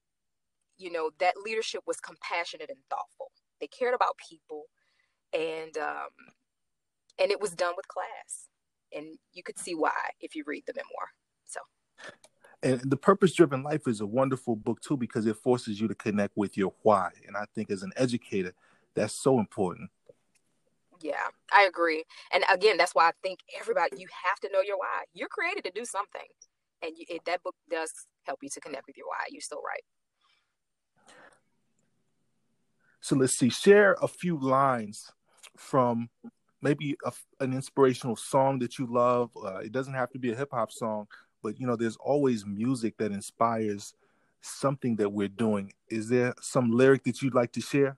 you 0.79 0.93
know, 0.93 1.11
that 1.21 1.35
leadership 1.43 1.83
was 1.87 2.01
compassionate 2.01 2.69
and 2.69 2.81
thoughtful. 2.91 3.33
They 3.61 3.67
cared 3.67 3.95
about 3.95 4.17
people 4.29 4.65
and 5.33 5.77
um 5.79 6.11
and 7.19 7.31
it 7.31 7.41
was 7.41 7.53
done 7.53 7.75
with 7.77 7.89
class. 7.89 8.49
And 8.93 9.19
you 9.33 9.43
could 9.43 9.59
see 9.59 9.75
why 9.75 10.11
if 10.21 10.35
you 10.35 10.45
read 10.47 10.65
the 10.67 10.75
memoir. 10.75 11.09
So 11.45 11.61
and 12.63 12.81
the 12.81 12.97
purpose 12.97 13.33
driven 13.33 13.63
life 13.63 13.87
is 13.87 14.01
a 14.01 14.07
wonderful 14.07 14.57
book 14.57 14.81
too 14.81 14.97
because 14.97 15.27
it 15.27 15.37
forces 15.37 15.81
you 15.81 15.89
to 15.89 15.95
connect 15.95 16.37
with 16.37 16.57
your 16.57 16.73
why. 16.83 17.11
And 17.27 17.37
i 17.37 17.45
think 17.55 17.71
as 17.71 17.83
an 17.83 17.93
educator 17.97 18.53
that's 18.95 19.15
so 19.15 19.39
important. 19.39 19.91
Yeah 21.01 21.29
i 21.53 21.65
agree. 21.65 22.05
And 22.33 22.45
again 22.53 22.77
that's 22.77 22.95
why 22.95 23.09
i 23.09 23.13
think 23.23 23.41
everybody 23.59 23.97
you 23.99 24.09
have 24.25 24.41
to 24.41 24.51
know 24.53 24.61
your 24.61 24.79
why. 24.79 25.05
You're 25.15 25.29
created 25.29 25.65
to 25.65 25.71
do 25.71 25.85
something. 25.85 26.29
And 26.83 26.93
you, 26.97 27.07
it, 27.09 27.23
that 27.25 27.43
book 27.43 27.55
does 27.71 27.91
help 28.25 28.41
you 28.43 28.51
to 28.51 28.61
connect 28.61 28.87
with 28.87 28.97
your 28.97 29.07
why. 29.07 29.27
You're 29.31 29.41
still 29.41 29.63
right. 29.67 29.83
So 33.01 33.17
let's 33.17 33.39
see. 33.39 33.49
Share 33.51 33.97
a 34.03 34.09
few 34.09 34.39
lines 34.39 35.13
from 35.57 36.11
maybe 36.61 36.97
a, 37.05 37.13
an 37.41 37.53
inspirational 37.53 38.17
song 38.17 38.59
that 38.59 38.79
you 38.79 38.87
love. 38.91 39.31
Uh, 39.37 39.59
it 39.59 39.73
doesn't 39.73 39.95
have 39.95 40.11
to 40.11 40.19
be 40.19 40.33
a 40.33 40.37
hip 40.37 40.49
hop 40.53 40.73
song, 40.73 41.07
but 41.47 41.61
you 41.61 41.67
know, 41.69 41.77
there's 41.77 41.95
always 41.99 42.45
music 42.45 42.97
that 42.97 43.13
inspires 43.13 43.95
something 44.41 44.97
that 44.97 45.13
we're 45.13 45.29
doing. 45.29 45.73
Is 45.89 46.09
there 46.09 46.35
some 46.41 46.73
lyric 46.73 47.05
that 47.05 47.23
you'd 47.23 47.37
like 47.37 47.53
to 47.53 47.61
share? 47.61 47.97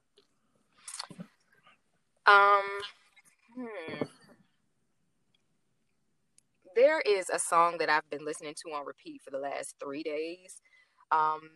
Um, 2.27 2.63
hmm. 3.57 4.05
There 6.77 7.01
is 7.01 7.31
a 7.31 7.39
song 7.39 7.79
that 7.79 7.89
I've 7.89 8.09
been 8.11 8.27
listening 8.27 8.53
to 8.67 8.75
on 8.75 8.85
repeat 8.85 9.23
for 9.25 9.31
the 9.31 9.39
last 9.39 9.77
three 9.83 10.03
days. 10.03 10.61
Um, 11.11 11.49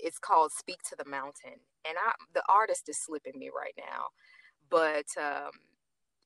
it's 0.00 0.18
called 0.18 0.50
"Speak 0.50 0.82
to 0.88 0.96
the 0.96 1.08
Mountain," 1.08 1.60
and 1.88 1.96
I 1.96 2.10
the 2.34 2.42
artist 2.48 2.88
is 2.88 2.98
slipping 2.98 3.38
me 3.38 3.50
right 3.56 3.74
now, 3.78 4.06
but 4.68 5.06
um, 5.16 5.52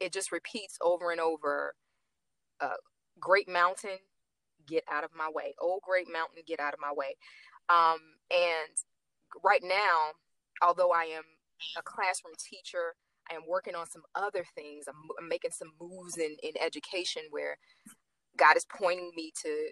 it 0.01 0.15
just 0.15 0.33
repeats 0.33 0.79
over 0.81 1.11
and 1.11 1.21
over 1.21 1.75
uh, 2.63 2.81
great 3.21 3.51
mountain 3.51 3.99
get 4.69 4.85
out 4.91 5.05
of 5.05 5.11
my 5.17 5.29
way. 5.33 5.55
Old 5.61 5.83
great 5.83 6.07
mountain 6.13 6.43
get 6.47 6.61
out 6.61 6.75
of 6.75 6.81
my 6.81 6.93
way. 6.93 7.17
Um, 7.69 7.99
and 8.31 8.77
right 9.45 9.63
now 9.63 10.13
although 10.63 10.91
i 10.91 11.05
am 11.05 11.23
a 11.77 11.83
classroom 11.83 12.33
teacher 12.39 12.95
i 13.31 13.35
am 13.35 13.43
working 13.47 13.75
on 13.75 13.87
some 13.87 14.03
other 14.15 14.45
things. 14.55 14.87
I'm, 14.89 14.95
I'm 15.21 15.29
making 15.29 15.51
some 15.51 15.73
moves 15.81 16.17
in, 16.17 16.37
in 16.43 16.53
education 16.61 17.23
where 17.31 17.59
god 18.39 18.57
is 18.57 18.65
pointing 18.65 19.13
me 19.15 19.33
to 19.43 19.71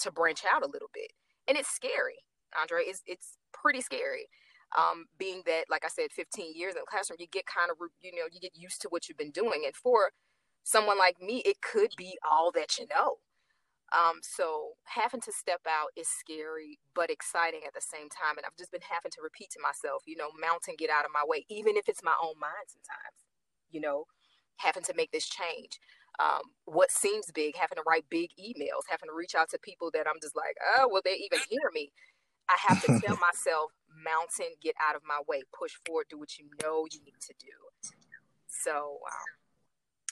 to 0.00 0.10
branch 0.10 0.42
out 0.50 0.62
a 0.62 0.70
little 0.70 0.88
bit. 0.94 1.12
And 1.46 1.58
it's 1.58 1.68
scary 1.68 2.24
andre. 2.58 2.82
It's, 2.86 3.02
it's 3.06 3.36
pretty 3.52 3.80
scary. 3.80 4.28
Um, 4.78 5.06
being 5.18 5.42
that, 5.46 5.64
like 5.68 5.84
I 5.84 5.88
said, 5.88 6.12
15 6.12 6.52
years 6.54 6.74
in 6.74 6.80
the 6.80 6.86
classroom, 6.88 7.16
you 7.18 7.26
get 7.26 7.44
kind 7.46 7.70
of, 7.70 7.76
you 8.00 8.12
know, 8.12 8.28
you 8.30 8.40
get 8.40 8.52
used 8.54 8.80
to 8.82 8.88
what 8.88 9.08
you've 9.08 9.18
been 9.18 9.32
doing. 9.32 9.62
And 9.64 9.74
for 9.74 10.10
someone 10.62 10.98
like 10.98 11.20
me, 11.20 11.42
it 11.44 11.60
could 11.60 11.90
be 11.96 12.16
all 12.28 12.52
that 12.52 12.78
you 12.78 12.86
know. 12.88 13.16
Um, 13.90 14.22
so 14.22 14.78
having 14.84 15.20
to 15.22 15.32
step 15.32 15.60
out 15.66 15.90
is 15.96 16.06
scary, 16.06 16.78
but 16.94 17.10
exciting 17.10 17.62
at 17.66 17.74
the 17.74 17.82
same 17.82 18.08
time. 18.08 18.38
And 18.38 18.46
I've 18.46 18.56
just 18.56 18.70
been 18.70 18.86
having 18.86 19.10
to 19.10 19.22
repeat 19.22 19.50
to 19.50 19.60
myself, 19.60 20.02
you 20.06 20.16
know, 20.16 20.30
mountain, 20.40 20.74
get 20.78 20.90
out 20.90 21.04
of 21.04 21.10
my 21.10 21.26
way, 21.26 21.44
even 21.50 21.76
if 21.76 21.88
it's 21.88 22.02
my 22.02 22.14
own 22.22 22.38
mind 22.38 22.70
sometimes, 22.70 23.18
you 23.70 23.80
know, 23.80 24.06
having 24.58 24.84
to 24.84 24.94
make 24.94 25.10
this 25.10 25.28
change. 25.28 25.80
Um, 26.18 26.54
what 26.66 26.90
seems 26.90 27.30
big, 27.34 27.56
having 27.56 27.76
to 27.76 27.86
write 27.86 28.04
big 28.10 28.30
emails, 28.38 28.86
having 28.88 29.08
to 29.08 29.16
reach 29.16 29.34
out 29.34 29.50
to 29.50 29.58
people 29.58 29.90
that 29.94 30.06
I'm 30.06 30.20
just 30.22 30.36
like, 30.36 30.54
oh, 30.76 30.86
will 30.90 31.02
they 31.04 31.18
even 31.18 31.40
hear 31.48 31.70
me? 31.74 31.90
I 32.48 32.56
have 32.68 32.82
to 32.82 33.00
tell 33.00 33.16
myself, 33.22 33.72
mountain, 33.90 34.54
get 34.62 34.74
out 34.78 34.94
of 34.94 35.02
my 35.06 35.20
way, 35.26 35.42
push 35.56 35.72
forward, 35.86 36.06
do 36.10 36.18
what 36.18 36.38
you 36.38 36.46
know 36.62 36.86
you 36.90 37.00
need 37.02 37.20
to 37.26 37.34
do. 37.38 37.54
So 38.46 39.00
um, 39.06 39.30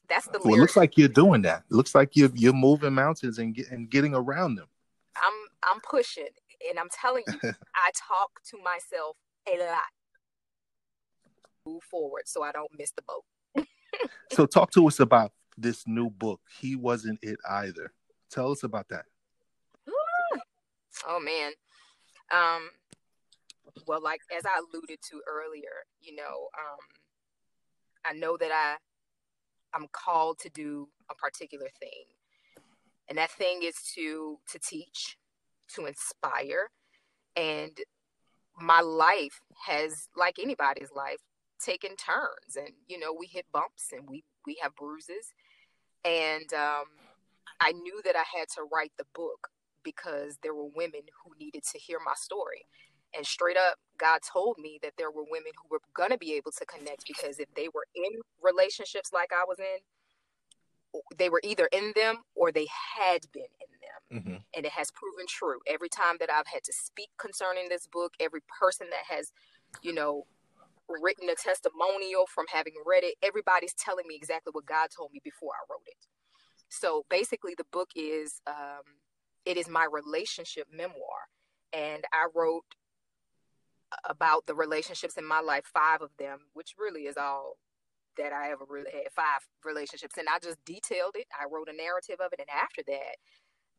that's 0.09 0.27
the. 0.29 0.41
Well, 0.45 0.55
it 0.55 0.59
looks 0.59 0.77
like 0.77 0.97
you're 0.97 1.09
doing 1.09 1.43
that. 1.43 1.65
It 1.71 1.75
looks 1.75 1.95
like 1.95 2.17
you're 2.17 2.31
you're 2.35 2.53
moving 2.53 2.95
mountains 2.95 3.39
and 3.39 3.55
get, 3.55 3.71
and 3.71 3.89
getting 3.91 4.15
around 4.15 4.57
them. 4.57 4.67
I'm 5.17 5.33
I'm 5.63 5.81
pushing, 5.81 6.29
and 6.69 6.79
I'm 6.79 6.89
telling 6.91 7.25
you, 7.27 7.35
I 7.43 7.91
talk 8.09 8.31
to 8.51 8.59
myself 8.59 9.17
a 9.47 9.59
lot. 9.59 9.83
Move 11.67 11.83
forward, 11.83 12.23
so 12.27 12.43
I 12.43 12.53
don't 12.53 12.71
miss 12.79 12.93
the 12.93 13.03
boat. 13.03 13.67
so, 14.33 14.47
talk 14.47 14.71
to 14.73 14.87
us 14.87 15.01
about 15.01 15.33
this 15.57 15.87
new 15.87 16.11
book. 16.11 16.41
He 16.61 16.77
wasn't 16.77 17.19
it 17.23 17.39
either. 17.49 17.93
Tell 18.31 18.53
us 18.53 18.63
about 18.63 18.89
that. 18.89 19.05
Oh 21.07 21.21
man, 21.21 21.53
um, 22.33 22.71
well, 23.87 24.03
like 24.03 24.21
as 24.37 24.45
I 24.45 24.59
alluded 24.59 24.99
to 25.11 25.23
earlier, 25.29 25.87
you 26.01 26.17
know, 26.17 26.49
um, 26.59 26.79
I 28.05 28.13
know 28.15 28.37
that 28.37 28.51
I 28.53 28.77
I'm 29.75 29.87
called 29.93 30.39
to 30.41 30.49
do 30.51 30.89
a 31.11 31.15
particular 31.15 31.69
thing, 31.81 32.05
and 33.09 33.19
that 33.19 33.31
thing 33.31 33.61
is 33.63 33.77
to 33.95 34.39
to 34.51 34.59
teach, 34.59 35.17
to 35.75 35.87
inspire, 35.87 36.71
and 37.37 37.77
my 38.61 38.81
life 38.81 39.41
has, 39.67 40.09
like 40.17 40.39
anybody's 40.41 40.91
life, 40.95 41.21
taken 41.61 41.97
turns, 41.97 42.57
and 42.57 42.71
you 42.89 42.99
know, 42.99 43.15
we 43.19 43.27
hit 43.27 43.47
bumps 43.53 43.93
and 43.93 44.09
we 44.09 44.25
we 44.47 44.57
have 44.63 44.75
bruises, 44.77 45.33
and 46.05 46.53
um, 46.55 46.87
I 47.61 47.73
knew 47.73 48.01
that 48.05 48.17
I 48.17 48.25
had 48.39 48.49
to 48.57 48.63
write 48.73 48.93
the 48.99 49.07
book 49.15 49.49
because 49.83 50.37
there 50.43 50.55
were 50.55 50.69
women 50.75 51.03
who 51.25 51.33
needed 51.39 51.63
to 51.73 51.79
hear 51.79 51.99
my 52.05 52.15
story. 52.15 52.65
And 53.17 53.27
straight 53.27 53.57
up, 53.57 53.79
God 53.99 54.21
told 54.23 54.59
me 54.59 54.79
that 54.83 54.93
there 54.99 55.11
were 55.11 55.25
women 55.25 55.53
who 55.57 55.69
were 55.71 55.81
going 55.95 56.11
to 56.11 56.19
be 56.19 56.35
able 56.35 56.53
to 56.53 56.67
connect 56.67 57.07
because 57.07 57.39
if 57.39 57.53
they 57.55 57.69
were 57.75 57.87
in 57.95 58.21
relationships 58.43 59.13
like 59.13 59.31
I 59.33 59.45
was 59.47 59.59
in, 59.59 61.03
they 61.17 61.29
were 61.29 61.41
either 61.45 61.69
in 61.73 61.93
them 61.95 62.19
or 62.35 62.53
they 62.53 62.67
had 62.97 63.21
been 63.33 63.43
in 63.61 63.71
them. 63.81 64.23
Mm-hmm. 64.23 64.37
And 64.57 64.67
it 64.67 64.73
has 64.73 64.91
proven 64.91 65.27
true. 65.29 65.59
Every 65.67 65.89
time 65.89 66.17
that 66.21 66.31
I've 66.31 66.47
had 66.47 66.65
to 66.65 66.73
speak 66.73 67.11
concerning 67.19 67.69
this 67.69 67.87
book, 67.87 68.15
every 68.21 68.41
person 68.61 68.87
that 68.91 69.15
has, 69.15 69.33
you 69.83 69.93
know, 69.93 70.27
written 70.89 71.29
a 71.29 71.35
testimonial 71.35 72.27
from 72.27 72.47
having 72.53 72.73
read 72.87 73.05
it, 73.05 73.17
everybody's 73.23 73.75
telling 73.75 74.07
me 74.07 74.17
exactly 74.17 74.51
what 74.53 74.65
God 74.65 74.89
told 74.97 75.13
me 75.13 75.21
before 75.23 75.53
I 75.53 75.65
wrote 75.71 75.87
it. 75.87 76.07
So 76.71 77.05
basically, 77.11 77.55
the 77.57 77.67
book 77.71 77.91
is 77.95 78.41
um, 78.47 78.85
it 79.45 79.57
is 79.57 79.69
my 79.69 79.87
relationship 79.91 80.69
memoir. 80.73 81.29
And 81.73 82.05
I 82.13 82.29
wrote 82.35 82.65
about 84.09 84.47
the 84.47 84.55
relationships 84.55 85.17
in 85.17 85.27
my 85.27 85.41
life, 85.41 85.65
five 85.73 86.03
of 86.03 86.11
them, 86.19 86.39
which 86.53 86.75
really 86.79 87.03
is 87.03 87.17
all 87.17 87.55
that 88.17 88.33
I 88.33 88.51
ever 88.51 88.65
really 88.69 88.91
had 88.93 89.13
five 89.15 89.47
relationships. 89.65 90.17
And 90.19 90.29
I 90.29 90.39
just 90.43 90.59
detailed 90.65 91.15
it. 91.15 91.27
I 91.33 91.45
wrote 91.51 91.69
a 91.69 91.77
narrative 91.77 92.21
of 92.21 92.33
it. 92.33 92.41
And 92.41 92.51
after 92.51 92.83
that, 92.87 93.17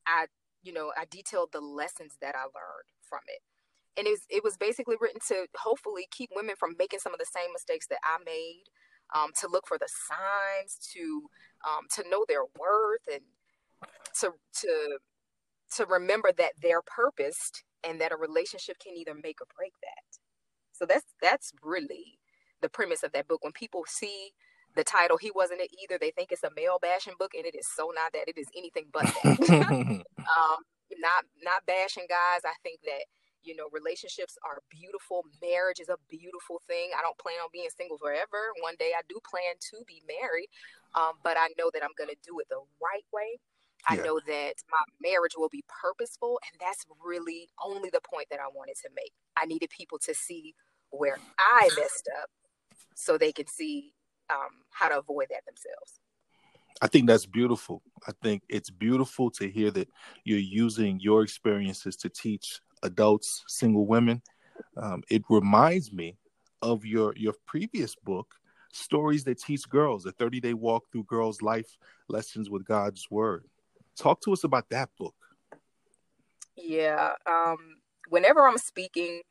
I, 0.07 0.27
you 0.63 0.73
know, 0.73 0.91
I 0.97 1.05
detailed 1.09 1.49
the 1.51 1.61
lessons 1.61 2.13
that 2.21 2.35
I 2.35 2.43
learned 2.43 2.89
from 3.01 3.19
it. 3.27 3.41
And 3.97 4.07
it 4.07 4.11
was, 4.11 4.21
it 4.29 4.43
was 4.43 4.57
basically 4.57 4.95
written 4.99 5.19
to 5.27 5.47
hopefully 5.57 6.07
keep 6.09 6.29
women 6.33 6.55
from 6.57 6.75
making 6.79 6.99
some 6.99 7.13
of 7.13 7.19
the 7.19 7.25
same 7.25 7.51
mistakes 7.51 7.87
that 7.87 7.99
I 8.03 8.17
made, 8.25 8.63
um, 9.13 9.31
to 9.41 9.47
look 9.47 9.67
for 9.67 9.77
the 9.77 9.89
signs, 9.89 10.77
to 10.93 11.29
um, 11.67 11.87
to 11.95 12.09
know 12.09 12.25
their 12.27 12.45
worth, 12.57 13.01
and 13.11 13.21
to 14.21 14.33
to 14.61 14.99
to 15.75 15.85
remember 15.85 16.31
that 16.31 16.53
they're 16.61 16.83
purposed 16.83 17.63
and 17.83 17.99
that 18.01 18.11
a 18.11 18.17
relationship 18.17 18.77
can 18.79 18.95
either 18.95 19.13
make 19.15 19.41
or 19.41 19.47
break 19.55 19.73
that. 19.81 20.19
So 20.73 20.85
that's 20.85 21.05
that's 21.21 21.53
really 21.63 22.19
the 22.61 22.69
premise 22.69 23.03
of 23.03 23.11
that 23.13 23.27
book. 23.27 23.43
When 23.43 23.53
people 23.53 23.85
see 23.87 24.31
the 24.75 24.83
title, 24.83 25.17
he 25.17 25.31
wasn't 25.33 25.61
it 25.61 25.71
either. 25.81 25.97
They 25.99 26.11
think 26.11 26.31
it's 26.31 26.43
a 26.43 26.51
male 26.55 26.79
bashing 26.81 27.15
book, 27.19 27.31
and 27.35 27.45
it 27.45 27.55
is 27.55 27.67
so 27.67 27.91
not 27.95 28.13
that. 28.13 28.27
It 28.27 28.37
is 28.37 28.47
anything 28.57 28.87
but 28.93 29.05
that. 29.05 29.39
um, 30.19 30.59
not 30.99 31.25
not 31.43 31.65
bashing 31.67 32.07
guys. 32.09 32.41
I 32.45 32.55
think 32.63 32.81
that 32.85 33.05
You 33.43 33.55
know, 33.55 33.69
relationships 33.71 34.37
are 34.43 34.59
beautiful. 34.69 35.23
Marriage 35.41 35.79
is 35.79 35.89
a 35.89 35.97
beautiful 36.09 36.61
thing. 36.67 36.91
I 36.97 37.01
don't 37.01 37.17
plan 37.17 37.39
on 37.43 37.49
being 37.53 37.69
single 37.71 37.97
forever. 37.97 38.51
One 38.61 38.75
day 38.79 38.91
I 38.95 39.01
do 39.07 39.17
plan 39.23 39.55
to 39.71 39.77
be 39.87 40.03
married, 40.07 40.49
um, 40.95 41.13
but 41.23 41.37
I 41.39 41.47
know 41.57 41.71
that 41.73 41.83
I'm 41.83 41.95
going 41.97 42.09
to 42.11 42.19
do 42.25 42.39
it 42.39 42.47
the 42.49 42.59
right 42.83 43.07
way. 43.15 43.39
I 43.87 43.95
Yeah. 43.95 44.03
know 44.03 44.19
that 44.27 44.53
my 44.69 44.83
marriage 45.01 45.33
will 45.37 45.49
be 45.49 45.63
purposeful, 45.67 46.39
and 46.51 46.59
that's 46.59 46.85
really 47.03 47.49
only 47.63 47.89
the 47.89 48.01
point 48.01 48.27
that 48.29 48.39
I 48.39 48.47
wanted 48.53 48.75
to 48.83 48.89
make. 48.95 49.13
I 49.37 49.45
needed 49.45 49.69
people 49.69 49.99
to 49.99 50.13
see 50.13 50.53
where 50.91 51.17
I 51.37 51.69
messed 51.77 52.09
up 52.21 52.29
so 52.95 53.17
they 53.17 53.31
can 53.31 53.47
see 53.47 53.93
um, 54.29 54.63
how 54.71 54.89
to 54.89 54.99
avoid 54.99 55.27
that 55.29 55.45
themselves. 55.45 55.99
I 56.81 56.87
think 56.87 57.07
that's 57.07 57.25
beautiful. 57.25 57.81
I 58.07 58.11
think 58.23 58.43
it's 58.47 58.69
beautiful 58.69 59.29
to 59.31 59.49
hear 59.49 59.69
that 59.71 59.89
you're 60.23 60.37
using 60.39 60.99
your 60.99 61.23
experiences 61.23 61.95
to 61.97 62.09
teach 62.09 62.61
adults, 62.83 63.43
single 63.47 63.85
women. 63.85 64.21
Um, 64.77 65.03
it 65.09 65.23
reminds 65.29 65.91
me 65.91 66.17
of 66.61 66.85
your 66.85 67.13
your 67.17 67.33
previous 67.45 67.95
book, 67.95 68.33
Stories 68.71 69.23
That 69.25 69.39
Teach 69.39 69.67
Girls, 69.67 70.05
a 70.05 70.11
30 70.11 70.39
day 70.39 70.53
walk 70.53 70.85
through 70.91 71.03
girls' 71.03 71.41
life 71.41 71.77
lessons 72.07 72.49
with 72.49 72.65
God's 72.65 73.07
Word. 73.09 73.45
Talk 73.99 74.21
to 74.21 74.33
us 74.33 74.43
about 74.43 74.69
that 74.69 74.89
book. 74.97 75.15
Yeah. 76.55 77.11
Um, 77.25 77.57
whenever 78.07 78.47
I'm 78.47 78.57
speaking, 78.57 79.21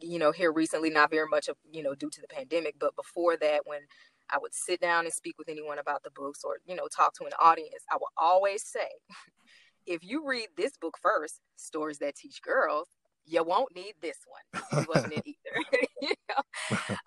you 0.00 0.18
know, 0.18 0.32
here 0.32 0.52
recently, 0.52 0.90
not 0.90 1.10
very 1.10 1.28
much 1.28 1.48
of, 1.48 1.56
you 1.70 1.82
know, 1.82 1.94
due 1.94 2.10
to 2.10 2.20
the 2.20 2.26
pandemic, 2.26 2.74
but 2.78 2.96
before 2.96 3.36
that, 3.36 3.62
when 3.66 3.80
I 4.28 4.38
would 4.40 4.54
sit 4.54 4.80
down 4.80 5.04
and 5.04 5.14
speak 5.14 5.36
with 5.38 5.48
anyone 5.48 5.78
about 5.78 6.02
the 6.02 6.10
books 6.10 6.42
or, 6.44 6.58
you 6.66 6.74
know, 6.74 6.88
talk 6.88 7.14
to 7.14 7.24
an 7.24 7.32
audience, 7.40 7.84
I 7.90 7.96
will 7.96 8.10
always 8.16 8.64
say, 8.66 8.88
if 9.86 10.02
you 10.02 10.26
read 10.26 10.48
this 10.56 10.76
book 10.76 10.96
first, 11.00 11.40
Stories 11.56 11.98
That 11.98 12.16
Teach 12.16 12.42
Girls, 12.42 12.88
you 13.26 13.44
won't 13.44 13.74
need 13.74 13.94
this 14.00 14.18
one. 14.26 14.62
He 14.70 14.86
wasn't 14.88 15.14
it 15.14 15.24
either. 15.26 15.56
you 16.02 16.14
know? 16.28 16.42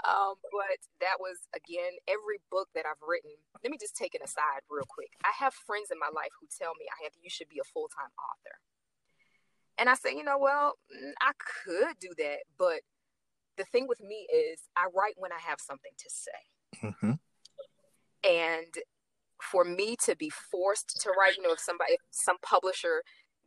um, 0.08 0.36
but 0.52 0.80
that 1.02 1.20
was 1.20 1.48
again 1.56 1.98
every 2.08 2.40
book 2.52 2.70
that 2.76 2.86
I've 2.86 3.02
written. 3.08 3.32
Let 3.64 3.72
me 3.72 3.78
just 3.80 3.96
take 3.96 4.16
an 4.16 4.22
aside 4.24 4.62
real 4.70 4.86
quick. 4.88 5.12
I 5.26 5.32
have 5.40 5.54
friends 5.54 5.90
in 5.92 6.00
my 6.00 6.10
life 6.14 6.32
who 6.40 6.48
tell 6.48 6.74
me, 6.80 6.86
"I 6.90 7.04
have 7.04 7.14
you 7.22 7.30
should 7.30 7.50
be 7.50 7.60
a 7.60 7.68
full 7.68 7.90
time 7.90 8.12
author," 8.18 8.56
and 9.78 9.90
I 9.90 9.96
say, 9.96 10.16
you 10.16 10.24
know, 10.24 10.38
well, 10.38 10.76
mm, 10.92 11.12
I 11.22 11.32
could 11.40 12.00
do 12.00 12.10
that, 12.18 12.40
but 12.58 12.82
the 13.58 13.66
thing 13.66 13.88
with 13.88 14.02
me 14.02 14.28
is 14.34 14.62
I 14.76 14.88
write 14.96 15.16
when 15.18 15.32
I 15.32 15.40
have 15.40 15.60
something 15.60 15.92
to 15.98 16.10
say, 16.10 16.90
hmm 17.02 17.12
and 18.24 18.74
for 19.42 19.64
me 19.64 19.96
to 20.06 20.16
be 20.16 20.30
forced 20.30 21.02
to 21.02 21.10
write, 21.12 21.36
you 21.38 21.44
know, 21.44 21.52
if 21.52 21.60
somebody, 21.60 21.94
if 21.94 22.02
some 22.12 22.38
publisher 22.42 23.04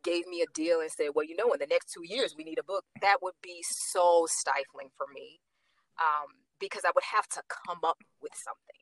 gave 0.06 0.24
me 0.26 0.38
a 0.40 0.50
deal 0.54 0.80
and 0.80 0.90
said, 0.90 1.10
well, 1.14 1.26
you 1.30 1.36
know, 1.36 1.50
in 1.52 1.58
the 1.58 1.72
next 1.74 1.92
two 1.92 2.06
years 2.14 2.34
we 2.38 2.44
need 2.44 2.58
a 2.58 2.70
book, 2.72 2.84
that 3.02 3.18
would 3.22 3.34
be 3.42 3.58
so 3.62 4.26
stifling 4.30 4.90
for 4.96 5.06
me 5.12 5.40
um, 6.00 6.28
because 6.64 6.84
I 6.86 6.92
would 6.94 7.08
have 7.16 7.28
to 7.36 7.42
come 7.66 7.80
up 7.90 7.98
with 8.22 8.32
something. 8.34 8.80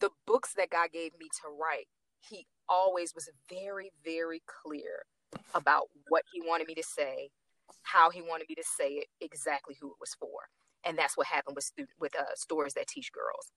The 0.00 0.10
books 0.26 0.54
that 0.58 0.70
God 0.76 0.88
gave 0.92 1.12
me 1.22 1.28
to 1.42 1.46
write, 1.48 1.88
He 2.20 2.46
always 2.68 3.14
was 3.14 3.30
very, 3.48 3.90
very 4.04 4.42
clear 4.46 5.06
about 5.54 5.84
what 6.08 6.24
He 6.32 6.40
wanted 6.40 6.66
me 6.66 6.74
to 6.74 6.82
say, 6.82 7.30
how 7.82 8.10
He 8.10 8.22
wanted 8.22 8.46
me 8.48 8.54
to 8.56 8.64
say 8.78 8.90
it, 9.02 9.08
exactly 9.20 9.76
who 9.80 9.88
it 9.88 10.00
was 10.00 10.14
for, 10.18 10.38
and 10.84 10.96
that's 10.98 11.16
what 11.16 11.26
happened 11.26 11.56
with 11.56 11.70
with 11.98 12.14
uh, 12.18 12.34
stories 12.34 12.74
that 12.74 12.86
teach 12.86 13.10
girls. 13.12 13.52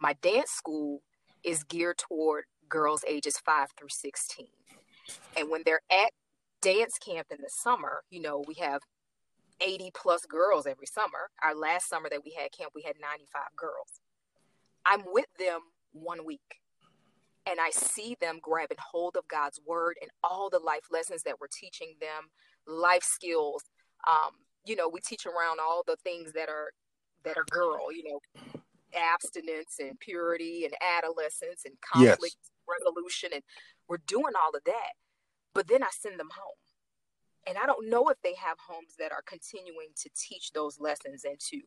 My 0.00 0.14
dance 0.22 0.50
school 0.50 1.02
is 1.42 1.64
geared 1.64 1.98
toward 1.98 2.44
girls 2.68 3.04
ages 3.06 3.38
five 3.38 3.68
through 3.76 3.88
sixteen, 3.90 4.54
and 5.36 5.50
when 5.50 5.62
they're 5.64 5.80
at 5.90 6.10
dance 6.62 6.98
camp 6.98 7.28
in 7.30 7.38
the 7.40 7.50
summer, 7.50 8.02
you 8.10 8.20
know, 8.20 8.44
we 8.46 8.54
have 8.54 8.80
80 9.60 9.90
plus 9.94 10.24
girls 10.26 10.66
every 10.66 10.86
summer. 10.86 11.30
Our 11.42 11.54
last 11.54 11.88
summer 11.88 12.08
that 12.10 12.22
we 12.24 12.32
had 12.38 12.52
camp, 12.52 12.72
we 12.74 12.82
had 12.82 12.96
95 13.00 13.42
girls. 13.56 14.00
I'm 14.86 15.02
with 15.12 15.26
them 15.38 15.60
one 15.92 16.24
week 16.24 16.60
and 17.46 17.58
I 17.60 17.70
see 17.70 18.16
them 18.20 18.38
grabbing 18.42 18.78
hold 18.80 19.16
of 19.16 19.26
God's 19.28 19.60
word 19.66 19.96
and 20.00 20.10
all 20.22 20.50
the 20.50 20.58
life 20.58 20.86
lessons 20.90 21.22
that 21.24 21.40
we're 21.40 21.48
teaching 21.52 21.94
them, 22.00 22.28
life 22.66 23.02
skills. 23.02 23.62
Um, 24.06 24.30
you 24.64 24.76
know, 24.76 24.88
we 24.88 25.00
teach 25.00 25.26
around 25.26 25.58
all 25.60 25.82
the 25.86 25.96
things 26.04 26.32
that 26.32 26.48
are 26.48 26.70
that 27.24 27.36
are 27.36 27.44
girl, 27.50 27.92
you 27.92 28.04
know, 28.04 28.20
abstinence 28.94 29.76
and 29.78 29.98
purity 30.00 30.64
and 30.64 30.74
adolescence 30.80 31.62
and 31.64 31.74
Yes. 31.96 32.16
conflict 32.16 32.36
resolution 32.68 33.30
and 33.34 33.42
we're 33.90 33.98
doing 34.06 34.32
all 34.40 34.56
of 34.56 34.62
that. 34.64 34.92
But 35.52 35.66
then 35.66 35.82
I 35.82 35.88
send 35.90 36.18
them 36.18 36.30
home. 36.32 36.54
And 37.46 37.58
I 37.58 37.66
don't 37.66 37.90
know 37.90 38.08
if 38.08 38.22
they 38.22 38.34
have 38.34 38.58
homes 38.68 38.94
that 38.98 39.12
are 39.12 39.24
continuing 39.26 39.88
to 39.96 40.10
teach 40.14 40.52
those 40.52 40.78
lessons 40.78 41.24
and 41.24 41.40
to 41.50 41.60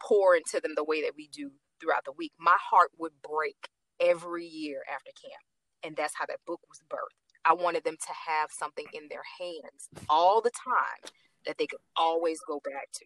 pour 0.00 0.34
into 0.34 0.60
them 0.60 0.72
the 0.74 0.84
way 0.84 1.02
that 1.02 1.12
we 1.16 1.28
do 1.28 1.50
throughout 1.80 2.06
the 2.06 2.12
week. 2.12 2.32
My 2.38 2.56
heart 2.58 2.90
would 2.98 3.12
break 3.22 3.68
every 4.00 4.46
year 4.46 4.82
after 4.90 5.10
camp. 5.20 5.42
And 5.84 5.94
that's 5.94 6.14
how 6.16 6.24
that 6.26 6.44
book 6.46 6.60
was 6.68 6.80
birthed. 6.88 7.18
I 7.44 7.52
wanted 7.52 7.84
them 7.84 7.96
to 7.96 8.12
have 8.30 8.50
something 8.50 8.86
in 8.94 9.08
their 9.10 9.22
hands 9.38 9.88
all 10.08 10.40
the 10.40 10.50
time 10.50 11.12
that 11.46 11.58
they 11.58 11.66
could 11.66 11.80
always 11.96 12.40
go 12.46 12.60
back 12.64 12.88
to 12.94 13.04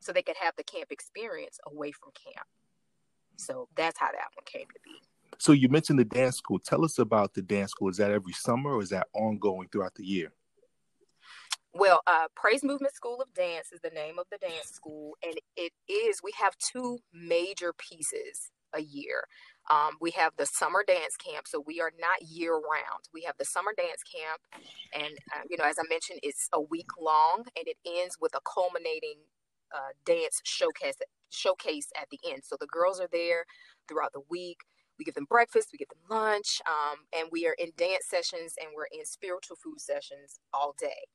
so 0.00 0.12
they 0.12 0.22
could 0.22 0.36
have 0.40 0.54
the 0.56 0.64
camp 0.64 0.90
experience 0.90 1.58
away 1.66 1.92
from 1.92 2.12
camp. 2.12 2.46
So 3.36 3.68
that's 3.76 3.98
how 3.98 4.06
that 4.06 4.34
one 4.34 4.44
came 4.44 4.66
to 4.66 4.80
be. 4.84 5.00
So 5.38 5.52
you 5.52 5.68
mentioned 5.68 5.98
the 5.98 6.04
dance 6.04 6.36
school. 6.36 6.58
Tell 6.58 6.84
us 6.84 6.98
about 6.98 7.34
the 7.34 7.42
dance 7.42 7.72
school. 7.72 7.88
Is 7.88 7.98
that 7.98 8.10
every 8.10 8.32
summer 8.32 8.74
or 8.74 8.82
is 8.82 8.90
that 8.90 9.08
ongoing 9.12 9.68
throughout 9.68 9.94
the 9.94 10.04
year? 10.04 10.32
Well, 11.78 12.00
uh, 12.06 12.28
Praise 12.34 12.64
Movement 12.64 12.94
School 12.94 13.20
of 13.20 13.32
Dance 13.34 13.70
is 13.70 13.80
the 13.82 13.90
name 13.90 14.18
of 14.18 14.24
the 14.30 14.38
dance 14.38 14.70
school, 14.70 15.14
and 15.22 15.34
it 15.56 15.72
is. 15.88 16.20
We 16.22 16.32
have 16.40 16.56
two 16.56 17.00
major 17.12 17.74
pieces 17.74 18.50
a 18.72 18.80
year. 18.80 19.24
Um, 19.68 19.96
we 20.00 20.10
have 20.12 20.32
the 20.38 20.46
summer 20.46 20.84
dance 20.86 21.16
camp, 21.16 21.46
so 21.46 21.62
we 21.66 21.82
are 21.82 21.92
not 22.00 22.22
year 22.26 22.54
round. 22.54 23.08
We 23.12 23.22
have 23.22 23.34
the 23.38 23.44
summer 23.44 23.72
dance 23.76 24.02
camp, 24.02 24.40
and 24.94 25.18
uh, 25.34 25.42
you 25.50 25.58
know, 25.58 25.64
as 25.64 25.76
I 25.78 25.82
mentioned, 25.90 26.20
it's 26.22 26.48
a 26.54 26.60
week 26.60 26.88
long, 26.98 27.44
and 27.56 27.68
it 27.68 27.76
ends 27.84 28.16
with 28.18 28.34
a 28.34 28.40
culminating 28.40 29.18
uh, 29.74 29.92
dance 30.06 30.40
showcase 30.44 30.96
showcase 31.28 31.88
at 32.00 32.08
the 32.10 32.18
end. 32.30 32.42
So 32.44 32.56
the 32.58 32.68
girls 32.68 33.00
are 33.00 33.08
there 33.12 33.44
throughout 33.86 34.12
the 34.12 34.22
week. 34.30 34.60
We 34.98 35.04
give 35.04 35.14
them 35.14 35.26
breakfast, 35.28 35.70
we 35.72 35.78
give 35.78 35.88
them 35.88 35.98
lunch, 36.08 36.60
um, 36.66 36.98
and 37.16 37.28
we 37.30 37.46
are 37.46 37.56
in 37.58 37.72
dance 37.76 38.06
sessions 38.08 38.54
and 38.60 38.70
we're 38.74 38.88
in 38.92 39.04
spiritual 39.04 39.56
food 39.56 39.80
sessions 39.80 40.40
all 40.54 40.74
day 40.78 41.08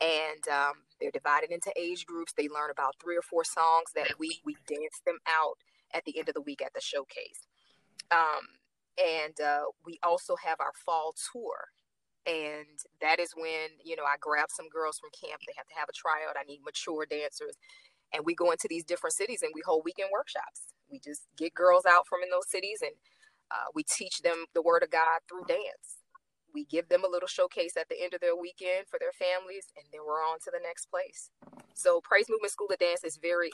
and 0.00 0.46
um, 0.48 0.74
they're 1.00 1.10
divided 1.10 1.50
into 1.50 1.72
age 1.76 2.06
groups. 2.06 2.32
They 2.32 2.48
learn 2.48 2.70
about 2.70 2.96
three 3.02 3.16
or 3.16 3.22
four 3.22 3.44
songs 3.44 3.92
that 3.94 4.18
week. 4.18 4.40
We 4.44 4.56
dance 4.68 5.00
them 5.06 5.18
out 5.26 5.56
at 5.94 6.04
the 6.04 6.18
end 6.18 6.28
of 6.28 6.34
the 6.34 6.42
week 6.42 6.62
at 6.62 6.74
the 6.74 6.80
showcase. 6.80 7.46
Um, 8.10 8.44
and 8.98 9.40
uh, 9.40 9.64
we 9.84 9.98
also 10.02 10.36
have 10.44 10.60
our 10.60 10.72
fall 10.84 11.14
tour. 11.32 11.68
And 12.26 12.78
that 13.00 13.20
is 13.20 13.32
when, 13.36 13.70
you 13.84 13.96
know, 13.96 14.04
I 14.04 14.16
grab 14.20 14.48
some 14.50 14.68
girls 14.68 14.98
from 14.98 15.10
camp. 15.10 15.40
They 15.46 15.54
have 15.56 15.68
to 15.68 15.78
have 15.78 15.88
a 15.88 15.92
tryout. 15.92 16.36
I 16.38 16.44
need 16.44 16.60
mature 16.64 17.06
dancers. 17.06 17.54
And 18.12 18.24
we 18.24 18.34
go 18.34 18.50
into 18.50 18.66
these 18.68 18.84
different 18.84 19.14
cities 19.14 19.42
and 19.42 19.52
we 19.54 19.62
hold 19.64 19.82
weekend 19.84 20.10
workshops. 20.12 20.74
We 20.90 21.00
just 21.00 21.22
get 21.38 21.54
girls 21.54 21.86
out 21.86 22.06
from 22.06 22.22
in 22.22 22.30
those 22.30 22.48
cities 22.48 22.80
and 22.82 22.92
uh, 23.50 23.70
we 23.74 23.84
teach 23.84 24.22
them 24.22 24.46
the 24.54 24.62
word 24.62 24.82
of 24.82 24.90
God 24.90 25.20
through 25.28 25.44
dance 25.46 25.98
we 26.56 26.64
give 26.64 26.88
them 26.88 27.04
a 27.04 27.08
little 27.08 27.28
showcase 27.28 27.76
at 27.76 27.86
the 27.90 28.02
end 28.02 28.14
of 28.14 28.20
their 28.20 28.34
weekend 28.34 28.86
for 28.88 28.98
their 28.98 29.12
families, 29.12 29.66
and 29.76 29.84
then 29.92 30.00
we're 30.06 30.24
on 30.24 30.38
to 30.38 30.50
the 30.50 30.60
next 30.62 30.86
place. 30.86 31.30
So, 31.74 32.00
Praise 32.00 32.26
Movement 32.30 32.50
School 32.50 32.68
of 32.72 32.78
Dance 32.78 33.04
is 33.04 33.18
very 33.20 33.50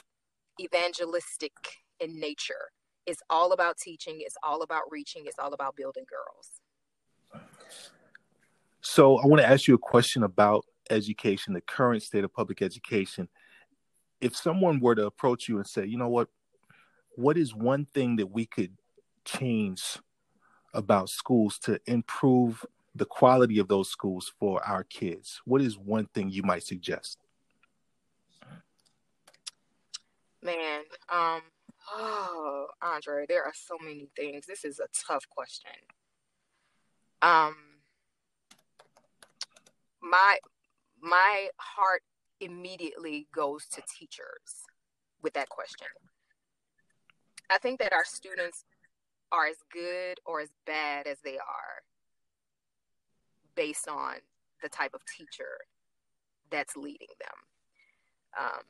evangelistic 0.59 1.51
in 1.99 2.17
nature. 2.17 2.71
It's 3.05 3.21
all 3.29 3.51
about 3.51 3.77
teaching, 3.77 4.19
it's 4.19 4.37
all 4.41 4.61
about 4.61 4.83
reaching, 4.89 5.23
it's 5.25 5.37
all 5.37 5.53
about 5.53 5.75
building 5.75 6.05
girls. 6.09 7.43
So 8.79 9.17
I 9.17 9.27
want 9.27 9.41
to 9.41 9.47
ask 9.47 9.67
you 9.67 9.75
a 9.75 9.79
question 9.79 10.23
about 10.23 10.65
education, 10.89 11.53
the 11.53 11.61
current 11.61 12.03
state 12.03 12.23
of 12.23 12.33
public 12.33 12.61
education. 12.61 13.27
If 14.21 14.35
someone 14.35 14.79
were 14.79 14.95
to 14.95 15.05
approach 15.05 15.49
you 15.49 15.57
and 15.57 15.67
say, 15.67 15.85
you 15.85 15.97
know 15.97 16.09
what, 16.09 16.29
what 17.15 17.37
is 17.37 17.53
one 17.53 17.87
thing 17.93 18.17
that 18.17 18.27
we 18.27 18.45
could 18.45 18.71
change 19.25 19.97
about 20.73 21.09
schools 21.09 21.59
to 21.59 21.79
improve 21.85 22.65
the 22.95 23.05
quality 23.05 23.59
of 23.59 23.67
those 23.67 23.89
schools 23.89 24.31
for 24.39 24.63
our 24.63 24.83
kids? 24.83 25.41
What 25.45 25.61
is 25.61 25.77
one 25.77 26.07
thing 26.07 26.29
you 26.29 26.43
might 26.43 26.63
suggest? 26.63 27.17
Man, 30.41 30.81
um, 31.09 31.41
oh, 31.93 32.67
Andre, 32.81 33.25
there 33.27 33.43
are 33.43 33.53
so 33.53 33.75
many 33.81 34.09
things. 34.15 34.45
This 34.45 34.65
is 34.65 34.79
a 34.79 34.87
tough 35.07 35.23
question. 35.29 35.71
Um, 37.21 37.55
my 40.01 40.37
my 41.01 41.47
heart 41.57 42.01
immediately 42.41 43.27
goes 43.33 43.67
to 43.67 43.81
teachers 43.97 44.65
with 45.21 45.33
that 45.33 45.49
question. 45.49 45.87
I 47.49 47.57
think 47.57 47.79
that 47.79 47.93
our 47.93 48.05
students 48.05 48.65
are 49.33 49.47
as 49.47 49.57
good 49.71 50.19
or 50.25 50.39
as 50.39 50.49
bad 50.65 51.07
as 51.07 51.17
they 51.23 51.37
are 51.37 51.81
based 53.55 53.89
on 53.89 54.15
the 54.61 54.69
type 54.69 54.93
of 54.93 55.01
teacher 55.17 55.57
that's 56.51 56.77
leading 56.77 57.07
them. 57.19 58.39
Um, 58.39 58.61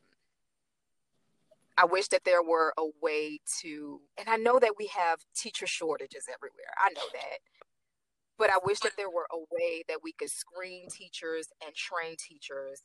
I 1.76 1.84
wish 1.84 2.08
that 2.08 2.24
there 2.24 2.42
were 2.42 2.72
a 2.78 2.86
way 3.02 3.40
to, 3.60 4.00
and 4.18 4.28
I 4.28 4.36
know 4.36 4.58
that 4.58 4.74
we 4.78 4.86
have 4.96 5.20
teacher 5.36 5.66
shortages 5.66 6.24
everywhere. 6.32 6.72
I 6.78 6.88
know 6.90 7.06
that. 7.12 7.38
But 8.38 8.50
I 8.50 8.58
wish 8.64 8.80
that 8.80 8.92
there 8.96 9.10
were 9.10 9.28
a 9.32 9.38
way 9.38 9.84
that 9.88 9.98
we 10.02 10.12
could 10.12 10.30
screen 10.30 10.88
teachers 10.88 11.48
and 11.64 11.74
train 11.74 12.16
teachers 12.18 12.82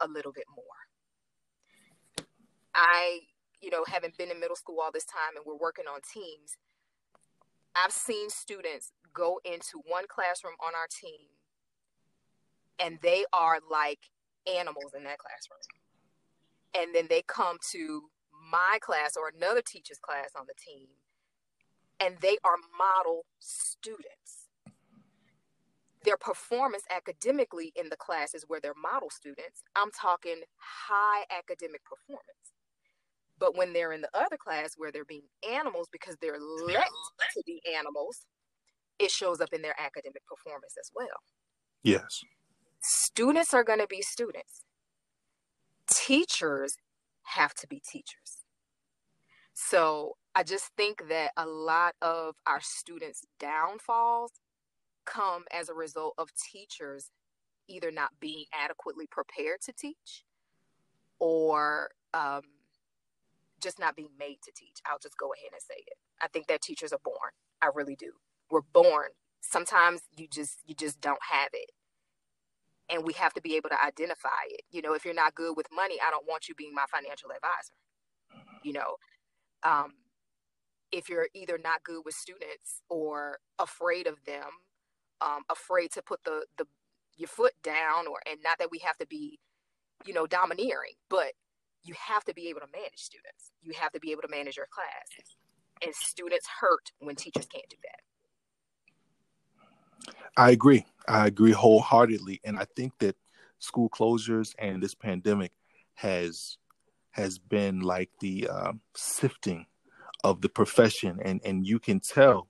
a 0.00 0.06
little 0.06 0.32
bit 0.32 0.44
more. 0.54 2.26
I, 2.74 3.20
you 3.60 3.70
know, 3.70 3.84
having 3.86 4.12
been 4.18 4.30
in 4.30 4.40
middle 4.40 4.56
school 4.56 4.78
all 4.82 4.92
this 4.92 5.06
time 5.06 5.36
and 5.36 5.44
we're 5.46 5.56
working 5.56 5.86
on 5.86 6.00
teams, 6.12 6.56
I've 7.74 7.92
seen 7.92 8.30
students 8.30 8.92
go 9.12 9.40
into 9.44 9.82
one 9.86 10.04
classroom 10.08 10.54
on 10.64 10.74
our 10.74 10.86
team 10.88 11.28
and 12.80 12.98
they 13.02 13.24
are 13.32 13.58
like 13.70 14.10
animals 14.46 14.92
in 14.96 15.04
that 15.04 15.18
classroom. 15.18 15.60
And 16.74 16.94
then 16.94 17.06
they 17.08 17.22
come 17.26 17.58
to 17.72 18.04
my 18.50 18.78
class 18.80 19.16
or 19.16 19.30
another 19.34 19.62
teacher's 19.62 19.98
class 19.98 20.30
on 20.38 20.46
the 20.46 20.54
team, 20.54 20.86
and 21.98 22.16
they 22.20 22.38
are 22.42 22.56
model 22.78 23.26
students. 23.38 24.48
Their 26.04 26.16
performance 26.16 26.84
academically 26.90 27.72
in 27.76 27.90
the 27.90 27.96
classes 27.96 28.44
where 28.48 28.60
they're 28.60 28.72
model 28.80 29.10
students, 29.10 29.62
I'm 29.76 29.90
talking 29.90 30.42
high 30.56 31.24
academic 31.30 31.82
performance. 31.84 32.49
But 33.40 33.56
when 33.56 33.72
they're 33.72 33.92
in 33.92 34.02
the 34.02 34.10
other 34.14 34.36
class 34.36 34.74
where 34.76 34.92
they're 34.92 35.04
being 35.04 35.22
animals 35.50 35.88
because 35.90 36.16
they're 36.20 36.38
let 36.66 36.84
to 37.34 37.42
be 37.46 37.60
animals, 37.76 38.26
it 38.98 39.10
shows 39.10 39.40
up 39.40 39.48
in 39.52 39.62
their 39.62 39.74
academic 39.80 40.22
performance 40.26 40.74
as 40.78 40.90
well. 40.94 41.08
Yes. 41.82 42.20
Students 42.82 43.54
are 43.54 43.64
going 43.64 43.78
to 43.78 43.86
be 43.86 44.02
students. 44.02 44.64
Teachers 45.90 46.76
have 47.22 47.54
to 47.54 47.66
be 47.66 47.82
teachers. 47.90 48.44
So 49.54 50.16
I 50.34 50.42
just 50.42 50.70
think 50.76 51.08
that 51.08 51.32
a 51.36 51.46
lot 51.46 51.94
of 52.02 52.36
our 52.46 52.60
students' 52.60 53.22
downfalls 53.38 54.32
come 55.06 55.44
as 55.52 55.68
a 55.68 55.74
result 55.74 56.14
of 56.18 56.28
teachers 56.52 57.10
either 57.68 57.90
not 57.90 58.10
being 58.20 58.44
adequately 58.52 59.06
prepared 59.10 59.60
to 59.62 59.72
teach 59.72 60.24
or 61.18 61.90
um, 62.14 62.42
just 63.60 63.78
not 63.78 63.96
being 63.96 64.10
made 64.18 64.38
to 64.44 64.52
teach. 64.54 64.78
I'll 64.86 64.98
just 64.98 65.18
go 65.18 65.32
ahead 65.32 65.50
and 65.52 65.62
say 65.62 65.82
it. 65.86 65.94
I 66.22 66.28
think 66.28 66.46
that 66.48 66.62
teachers 66.62 66.92
are 66.92 67.00
born. 67.04 67.32
I 67.62 67.68
really 67.74 67.96
do. 67.96 68.12
We're 68.50 68.62
born. 68.72 69.10
Sometimes 69.40 70.02
you 70.16 70.28
just 70.28 70.58
you 70.66 70.74
just 70.74 71.00
don't 71.00 71.22
have 71.30 71.50
it. 71.52 71.70
And 72.92 73.04
we 73.04 73.12
have 73.14 73.32
to 73.34 73.40
be 73.40 73.56
able 73.56 73.68
to 73.70 73.84
identify 73.84 74.44
it. 74.48 74.62
You 74.70 74.82
know, 74.82 74.94
if 74.94 75.04
you're 75.04 75.14
not 75.14 75.34
good 75.34 75.56
with 75.56 75.68
money, 75.74 75.96
I 76.04 76.10
don't 76.10 76.26
want 76.28 76.48
you 76.48 76.54
being 76.54 76.74
my 76.74 76.86
financial 76.90 77.30
advisor. 77.30 77.74
You 78.64 78.72
know, 78.72 78.96
um, 79.62 79.92
if 80.92 81.08
you're 81.08 81.28
either 81.34 81.58
not 81.62 81.84
good 81.84 82.02
with 82.04 82.14
students 82.14 82.82
or 82.88 83.38
afraid 83.58 84.06
of 84.06 84.24
them, 84.26 84.48
um, 85.20 85.42
afraid 85.48 85.92
to 85.92 86.02
put 86.02 86.24
the, 86.24 86.46
the 86.58 86.66
your 87.16 87.28
foot 87.28 87.52
down, 87.62 88.06
or 88.06 88.20
and 88.28 88.40
not 88.42 88.58
that 88.58 88.70
we 88.70 88.78
have 88.78 88.96
to 88.98 89.06
be, 89.06 89.38
you 90.06 90.14
know, 90.14 90.26
domineering, 90.26 90.94
but 91.08 91.32
you 91.82 91.94
have 91.94 92.24
to 92.24 92.34
be 92.34 92.48
able 92.48 92.60
to 92.60 92.66
manage 92.72 92.98
students. 92.98 93.52
You 93.62 93.72
have 93.78 93.92
to 93.92 94.00
be 94.00 94.12
able 94.12 94.22
to 94.22 94.28
manage 94.28 94.56
your 94.56 94.68
class, 94.70 95.08
and 95.82 95.94
students 95.94 96.46
hurt 96.60 96.92
when 96.98 97.16
teachers 97.16 97.46
can't 97.46 97.68
do 97.68 97.76
that. 97.82 98.00
I 100.36 100.50
agree. 100.50 100.86
I 101.08 101.26
agree 101.26 101.52
wholeheartedly, 101.52 102.40
and 102.44 102.58
I 102.58 102.66
think 102.76 102.92
that 102.98 103.16
school 103.58 103.88
closures 103.88 104.54
and 104.58 104.82
this 104.82 104.94
pandemic 104.94 105.52
has 105.94 106.56
has 107.12 107.38
been 107.38 107.80
like 107.80 108.10
the 108.20 108.48
uh, 108.48 108.72
sifting 108.94 109.66
of 110.22 110.40
the 110.40 110.48
profession, 110.48 111.18
and 111.24 111.40
and 111.44 111.66
you 111.66 111.78
can 111.78 112.00
tell 112.00 112.49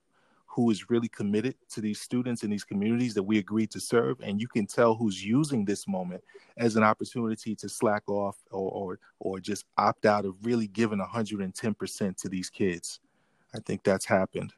who 0.50 0.70
is 0.70 0.90
really 0.90 1.08
committed 1.08 1.54
to 1.70 1.80
these 1.80 2.00
students 2.00 2.42
in 2.42 2.50
these 2.50 2.64
communities 2.64 3.14
that 3.14 3.22
we 3.22 3.38
agreed 3.38 3.70
to 3.70 3.80
serve, 3.80 4.18
and 4.20 4.40
you 4.40 4.48
can 4.48 4.66
tell 4.66 4.96
who's 4.96 5.24
using 5.24 5.64
this 5.64 5.86
moment 5.86 6.22
as 6.56 6.74
an 6.74 6.82
opportunity 6.82 7.54
to 7.54 7.68
slack 7.68 8.02
off 8.08 8.36
or 8.50 8.70
or, 8.70 8.98
or 9.20 9.40
just 9.40 9.64
opt 9.78 10.06
out 10.06 10.24
of 10.24 10.34
really 10.42 10.66
giving 10.66 10.98
110 10.98 11.74
percent 11.74 12.18
to 12.18 12.28
these 12.28 12.50
kids. 12.50 12.98
I 13.54 13.60
think 13.60 13.84
that's 13.84 14.04
happened. 14.04 14.52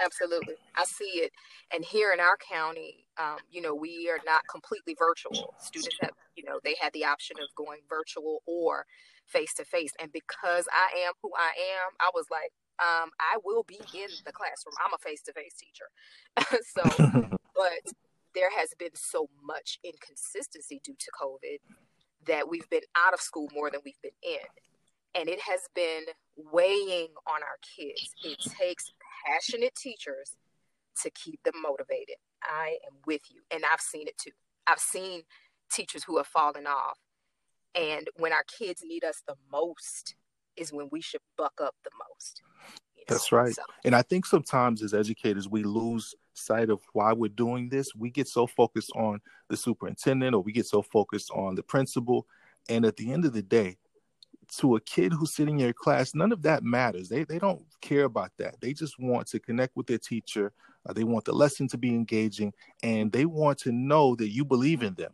Absolutely. 0.00 0.54
I 0.76 0.84
see 0.84 1.22
it. 1.22 1.32
And 1.74 1.84
here 1.84 2.12
in 2.12 2.20
our 2.20 2.36
county, 2.36 3.04
um, 3.18 3.38
you 3.50 3.60
know, 3.60 3.74
we 3.74 4.08
are 4.08 4.20
not 4.24 4.42
completely 4.48 4.94
virtual. 4.96 5.54
Students 5.58 5.96
have, 6.00 6.12
you 6.36 6.44
know, 6.44 6.60
they 6.62 6.76
had 6.80 6.92
the 6.92 7.04
option 7.04 7.36
of 7.42 7.48
going 7.56 7.80
virtual 7.88 8.42
or 8.46 8.86
face 9.26 9.54
to 9.54 9.64
face. 9.64 9.92
And 10.00 10.12
because 10.12 10.68
I 10.72 11.06
am 11.06 11.14
who 11.20 11.32
I 11.36 11.50
am, 11.74 11.92
I 12.00 12.10
was 12.14 12.26
like, 12.30 12.52
um, 12.80 13.10
I 13.20 13.38
will 13.44 13.64
be 13.64 13.80
in 13.94 14.08
the 14.24 14.32
classroom. 14.32 14.74
I'm 14.84 14.94
a 14.94 14.98
face 14.98 15.22
to 15.22 15.32
face 15.32 15.54
teacher. 15.54 16.60
so, 16.76 17.28
but 17.54 17.92
there 18.34 18.50
has 18.56 18.70
been 18.78 18.94
so 18.94 19.28
much 19.44 19.78
inconsistency 19.84 20.80
due 20.84 20.96
to 20.98 21.10
COVID 21.20 21.58
that 22.26 22.48
we've 22.48 22.68
been 22.70 22.82
out 22.96 23.14
of 23.14 23.20
school 23.20 23.48
more 23.54 23.70
than 23.70 23.80
we've 23.84 24.00
been 24.02 24.10
in. 24.22 24.38
And 25.14 25.28
it 25.28 25.40
has 25.40 25.60
been 25.74 26.04
weighing 26.36 27.08
on 27.26 27.42
our 27.42 27.58
kids. 27.76 28.14
It 28.22 28.38
takes 28.38 28.92
passionate 29.26 29.74
teachers 29.74 30.36
to 31.02 31.10
keep 31.10 31.42
them 31.42 31.54
motivated. 31.62 32.16
I 32.42 32.76
am 32.86 32.98
with 33.06 33.22
you. 33.30 33.40
And 33.50 33.64
I've 33.70 33.80
seen 33.80 34.06
it 34.06 34.18
too. 34.18 34.30
I've 34.66 34.78
seen 34.78 35.22
teachers 35.72 36.04
who 36.04 36.18
have 36.18 36.26
fallen 36.26 36.66
off. 36.66 36.98
And 37.74 38.08
when 38.16 38.32
our 38.32 38.44
kids 38.58 38.82
need 38.84 39.04
us 39.04 39.22
the 39.26 39.36
most 39.50 40.14
is 40.58 40.72
when 40.72 40.88
we 40.90 41.00
should 41.00 41.20
buck 41.36 41.54
up 41.62 41.74
the 41.84 41.90
most. 42.10 42.42
You 42.96 43.02
know? 43.02 43.04
That's 43.08 43.32
right. 43.32 43.54
So. 43.54 43.62
And 43.84 43.94
I 43.94 44.02
think 44.02 44.26
sometimes 44.26 44.82
as 44.82 44.94
educators, 44.94 45.48
we 45.48 45.62
lose 45.62 46.14
sight 46.34 46.70
of 46.70 46.80
why 46.92 47.12
we're 47.12 47.28
doing 47.28 47.68
this. 47.68 47.94
We 47.94 48.10
get 48.10 48.28
so 48.28 48.46
focused 48.46 48.92
on 48.94 49.20
the 49.48 49.56
superintendent 49.56 50.34
or 50.34 50.42
we 50.42 50.52
get 50.52 50.66
so 50.66 50.82
focused 50.82 51.30
on 51.30 51.54
the 51.54 51.62
principal. 51.62 52.26
And 52.68 52.84
at 52.84 52.96
the 52.96 53.12
end 53.12 53.24
of 53.24 53.32
the 53.32 53.42
day, 53.42 53.78
to 54.56 54.76
a 54.76 54.80
kid 54.80 55.12
who's 55.12 55.34
sitting 55.34 55.58
in 55.58 55.66
your 55.66 55.72
class, 55.72 56.14
none 56.14 56.32
of 56.32 56.42
that 56.42 56.62
matters. 56.62 57.08
They 57.08 57.24
they 57.24 57.38
don't 57.38 57.62
care 57.80 58.04
about 58.04 58.30
that. 58.38 58.60
They 58.60 58.72
just 58.72 58.98
want 58.98 59.26
to 59.28 59.40
connect 59.40 59.76
with 59.76 59.86
their 59.86 59.98
teacher. 59.98 60.52
Uh, 60.86 60.92
they 60.92 61.04
want 61.04 61.24
the 61.26 61.32
lesson 61.32 61.68
to 61.68 61.78
be 61.78 61.90
engaging, 61.90 62.52
and 62.82 63.12
they 63.12 63.26
want 63.26 63.58
to 63.58 63.72
know 63.72 64.16
that 64.16 64.30
you 64.30 64.44
believe 64.44 64.82
in 64.82 64.94
them. 64.94 65.12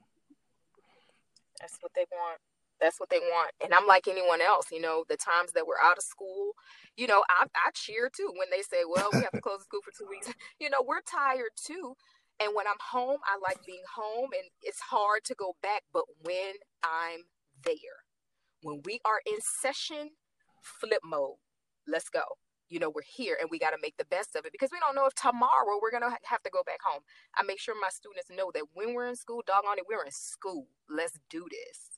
That's 1.61 1.79
what 1.81 1.93
they 1.95 2.05
want. 2.13 2.39
That's 2.85 3.01
what 3.01 3.09
they 3.09 3.21
want. 3.21 3.53
And 3.65 3.73
I'm 3.73 3.87
like 3.87 4.07
anyone 4.07 4.43
else, 4.43 4.67
you 4.71 4.81
know, 4.81 5.05
the 5.09 5.17
times 5.17 5.53
that 5.53 5.67
we're 5.67 5.81
out 5.83 5.97
of 5.97 6.05
school, 6.05 6.53
you 6.99 7.07
know, 7.07 7.25
I, 7.31 7.47
I 7.57 7.71
cheer 7.73 8.11
too 8.15 8.31
when 8.37 8.49
they 8.51 8.61
say, 8.61 8.85
well, 8.87 9.09
we 9.15 9.21
have 9.21 9.33
to 9.33 9.41
close 9.41 9.61
the 9.61 9.65
school 9.65 9.81
for 9.83 9.93
two 9.97 10.09
weeks. 10.11 10.29
You 10.61 10.69
know, 10.69 10.85
we're 10.87 11.01
tired 11.01 11.57
too. 11.57 11.95
And 12.39 12.53
when 12.55 12.67
I'm 12.67 12.81
home, 12.93 13.21
I 13.25 13.39
like 13.41 13.65
being 13.67 13.85
home 13.97 14.31
and 14.35 14.51
it's 14.63 14.81
hard 14.81 15.25
to 15.25 15.35
go 15.35 15.57
back. 15.63 15.85
But 15.95 16.05
when 16.23 16.55
I'm 16.85 17.25
there, 17.65 18.05
when 18.63 18.83
we 18.85 19.01
are 19.07 19.21
in 19.27 19.39
session, 19.41 20.11
flip 20.63 21.01
mode. 21.05 21.37
Let's 21.89 22.11
go. 22.11 22.23
You 22.69 22.81
know, 22.81 22.91
we're 22.91 23.03
here 23.07 23.39
and 23.41 23.49
we 23.51 23.59
got 23.59 23.71
to 23.71 23.79
make 23.81 23.97
the 23.99 24.07
best 24.07 24.37
of 24.37 24.45
it 24.47 24.53
because 24.53 24.71
we 24.73 24.81
don't 24.81 24.95
know 24.97 25.07
if 25.07 25.15
tomorrow 25.15 25.79
we're 25.81 25.91
going 25.91 26.03
to 26.03 26.17
have 26.25 26.43
to 26.43 26.51
go 26.51 26.63
back 26.65 26.81
home. 26.85 27.03
I 27.37 27.45
make 27.45 27.61
sure 27.61 27.75
my 27.81 27.91
students 27.91 28.29
know 28.31 28.51
that 28.55 28.65
when 28.75 28.95
we're 28.95 29.09
in 29.09 29.17
school, 29.17 29.43
doggone 29.47 29.79
it, 29.79 29.85
we're 29.89 30.05
in 30.05 30.13
school. 30.13 30.67
Let's 30.91 31.19
do 31.31 31.47
this. 31.51 31.94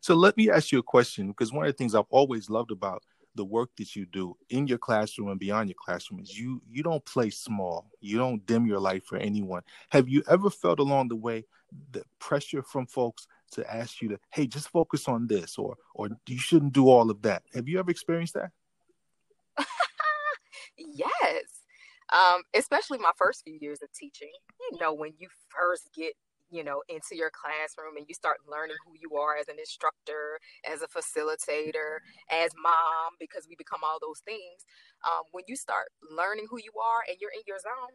So 0.00 0.14
let 0.14 0.36
me 0.36 0.50
ask 0.50 0.72
you 0.72 0.78
a 0.78 0.82
question 0.82 1.28
because 1.28 1.52
one 1.52 1.66
of 1.66 1.72
the 1.72 1.76
things 1.76 1.94
I've 1.94 2.04
always 2.10 2.50
loved 2.50 2.70
about 2.70 3.02
the 3.36 3.44
work 3.44 3.70
that 3.76 3.94
you 3.94 4.06
do 4.06 4.36
in 4.48 4.66
your 4.66 4.78
classroom 4.78 5.28
and 5.28 5.38
beyond 5.38 5.68
your 5.68 5.76
classroom 5.78 6.20
is 6.20 6.36
you 6.36 6.60
you 6.68 6.82
don't 6.82 7.04
play 7.04 7.30
small. 7.30 7.90
You 8.00 8.18
don't 8.18 8.44
dim 8.44 8.66
your 8.66 8.80
light 8.80 9.04
for 9.04 9.18
anyone. 9.18 9.62
Have 9.90 10.08
you 10.08 10.22
ever 10.28 10.50
felt 10.50 10.80
along 10.80 11.08
the 11.08 11.16
way 11.16 11.44
the 11.92 12.02
pressure 12.18 12.62
from 12.62 12.86
folks 12.86 13.26
to 13.52 13.72
ask 13.72 14.00
you 14.00 14.08
to, 14.08 14.18
hey, 14.30 14.46
just 14.46 14.68
focus 14.68 15.08
on 15.08 15.26
this, 15.26 15.58
or 15.58 15.76
or 15.94 16.08
you 16.26 16.38
shouldn't 16.38 16.72
do 16.72 16.88
all 16.88 17.10
of 17.10 17.22
that. 17.22 17.42
Have 17.54 17.68
you 17.68 17.78
ever 17.78 17.90
experienced 17.90 18.34
that? 18.34 18.50
yes. 20.76 21.44
Um, 22.12 22.42
especially 22.54 22.98
my 22.98 23.12
first 23.16 23.42
few 23.44 23.56
years 23.60 23.82
of 23.82 23.92
teaching. 23.92 24.32
You 24.70 24.78
know, 24.80 24.92
when 24.92 25.12
you 25.18 25.28
first 25.48 25.90
get 25.94 26.14
you 26.50 26.64
know 26.64 26.82
into 26.88 27.14
your 27.14 27.30
classroom 27.30 27.96
and 27.96 28.06
you 28.08 28.14
start 28.14 28.38
learning 28.48 28.76
who 28.84 28.92
you 28.98 29.16
are 29.16 29.36
as 29.36 29.48
an 29.48 29.58
instructor 29.58 30.38
as 30.66 30.82
a 30.82 30.90
facilitator 30.90 32.02
as 32.30 32.50
mom 32.60 33.14
because 33.18 33.46
we 33.48 33.54
become 33.56 33.80
all 33.82 33.98
those 34.00 34.20
things 34.26 34.66
um, 35.06 35.24
when 35.32 35.44
you 35.46 35.56
start 35.56 35.88
learning 36.10 36.46
who 36.50 36.58
you 36.58 36.72
are 36.78 37.02
and 37.08 37.16
you're 37.20 37.34
in 37.34 37.42
your 37.46 37.58
zone 37.58 37.94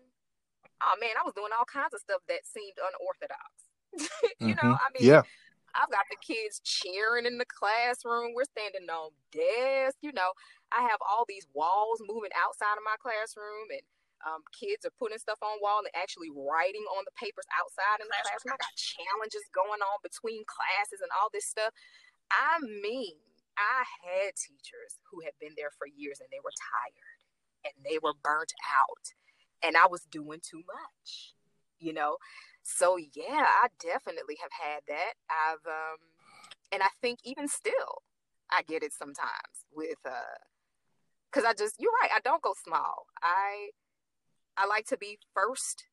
oh 0.81 0.95
man 0.99 1.13
i 1.19 1.23
was 1.23 1.35
doing 1.35 1.51
all 1.57 1.67
kinds 1.67 1.93
of 1.93 1.99
stuff 1.99 2.21
that 2.27 2.47
seemed 2.47 2.75
unorthodox 2.79 3.51
you 4.39 4.55
mm-hmm. 4.55 4.67
know 4.67 4.73
i 4.75 4.87
mean 4.95 5.07
yeah 5.07 5.21
I've 5.75 5.91
got 5.91 6.07
the 6.09 6.15
kids 6.23 6.63
cheering 6.63 7.25
in 7.25 7.37
the 7.37 7.45
classroom. 7.45 8.31
We're 8.33 8.47
standing 8.47 8.87
on 8.87 9.11
desks. 9.31 9.99
You 10.01 10.13
know, 10.15 10.31
I 10.71 10.87
have 10.87 11.03
all 11.03 11.25
these 11.27 11.47
walls 11.53 11.99
moving 11.99 12.31
outside 12.31 12.79
of 12.79 12.87
my 12.87 12.95
classroom, 12.95 13.67
and 13.71 13.83
Um, 14.23 14.41
kids 14.55 14.87
are 14.87 14.95
putting 14.95 15.19
stuff 15.19 15.41
on 15.43 15.59
wall 15.59 15.83
and 15.83 15.91
actually 15.93 16.31
writing 16.31 16.85
on 16.95 17.03
the 17.03 17.13
papers 17.19 17.45
outside 17.51 17.99
in 17.99 18.07
the 18.07 18.15
classroom. 18.23 18.55
I 18.55 18.63
got 18.63 18.73
challenges 18.79 19.45
going 19.51 19.83
on 19.83 19.99
between 20.01 20.47
classes 20.47 21.03
and 21.03 21.11
all 21.13 21.29
this 21.29 21.45
stuff. 21.45 21.75
I 22.31 22.57
mean, 22.63 23.19
I 23.57 23.85
had 24.03 24.35
teachers 24.35 24.99
who 25.11 25.21
had 25.21 25.37
been 25.39 25.53
there 25.55 25.71
for 25.77 25.87
years 25.87 26.19
and 26.19 26.29
they 26.31 26.41
were 26.43 26.55
tired 26.55 27.21
and 27.65 27.75
they 27.85 27.99
were 28.01 28.17
burnt 28.17 28.53
out 28.65 29.13
and 29.63 29.77
I 29.77 29.87
was 29.87 30.03
doing 30.11 30.39
too 30.41 30.63
much, 30.65 31.33
you 31.79 31.93
know? 31.93 32.17
So 32.63 32.97
yeah, 32.97 33.45
I 33.45 33.67
definitely 33.79 34.37
have 34.41 34.51
had 34.51 34.81
that. 34.87 35.13
I've, 35.29 35.65
um, 35.65 36.01
and 36.71 36.83
I 36.83 36.89
think 37.01 37.19
even 37.23 37.47
still, 37.47 38.03
I 38.49 38.61
get 38.63 38.83
it 38.83 38.93
sometimes 38.93 39.65
with, 39.73 39.97
uh, 40.05 40.39
cause 41.31 41.43
I 41.45 41.53
just, 41.53 41.75
you're 41.79 41.93
right. 42.01 42.11
I 42.13 42.19
don't 42.21 42.41
go 42.41 42.53
small. 42.63 43.07
I, 43.21 43.69
I 44.57 44.65
like 44.65 44.85
to 44.87 44.97
be 44.97 45.19
first 45.33 45.87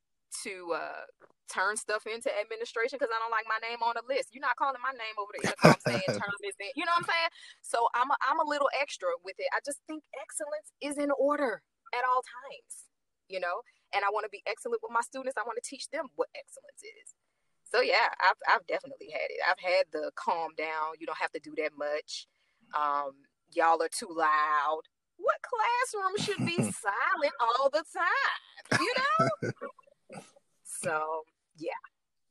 to 0.45 0.75
uh, 0.75 1.05
turn 1.53 1.77
stuff 1.77 2.09
into 2.09 2.33
administration 2.33 2.97
because 2.97 3.13
I 3.13 3.21
don't 3.21 3.35
like 3.35 3.45
my 3.45 3.61
name 3.61 3.85
on 3.85 3.95
the 4.01 4.07
list. 4.09 4.33
You're 4.33 4.45
not 4.45 4.57
calling 4.57 4.81
my 4.81 4.97
name 4.97 5.17
over 5.21 5.33
the 5.37 5.45
intercom 5.45 5.77
saying 5.85 6.09
turn 6.17 6.35
this 6.41 6.57
in. 6.57 6.73
You 6.73 6.89
know 6.89 6.97
what 6.97 7.05
I'm 7.05 7.13
saying? 7.13 7.31
So 7.61 7.79
I'm 7.93 8.09
a, 8.09 8.17
I'm 8.25 8.41
a 8.41 8.49
little 8.49 8.73
extra 8.81 9.13
with 9.21 9.37
it. 9.37 9.51
I 9.53 9.61
just 9.61 9.85
think 9.85 10.03
excellence 10.17 10.73
is 10.81 10.97
in 10.97 11.13
order 11.19 11.61
at 11.93 12.05
all 12.09 12.25
times. 12.25 12.89
You 13.29 13.41
know, 13.41 13.65
and 13.97 14.05
I 14.05 14.13
want 14.13 14.25
to 14.25 14.33
be 14.33 14.45
excellent 14.45 14.83
with 14.83 14.93
my 14.93 15.01
students. 15.01 15.41
I 15.41 15.47
want 15.49 15.57
to 15.57 15.65
teach 15.65 15.89
them 15.89 16.13
what 16.17 16.29
excellence 16.37 16.85
is. 16.85 17.17
So 17.65 17.81
yeah, 17.81 18.13
I've 18.21 18.41
I've 18.45 18.67
definitely 18.67 19.09
had 19.09 19.33
it. 19.33 19.41
I've 19.41 19.61
had 19.61 19.89
the 19.93 20.13
calm 20.17 20.53
down. 20.57 21.01
You 21.01 21.07
don't 21.07 21.21
have 21.21 21.33
to 21.33 21.41
do 21.41 21.57
that 21.57 21.73
much. 21.77 22.29
Um, 22.77 23.25
y'all 23.53 23.81
are 23.81 23.89
too 23.89 24.13
loud 24.13 24.85
what 25.23 25.37
classroom 25.43 26.17
should 26.19 26.47
be 26.47 26.57
silent 26.57 27.35
all 27.41 27.71
the 27.71 27.85
time? 27.95 28.81
You 28.81 28.95
know? 28.97 30.21
so, 30.65 31.23
yeah. 31.57 31.71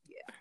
Yeah. 0.06 0.34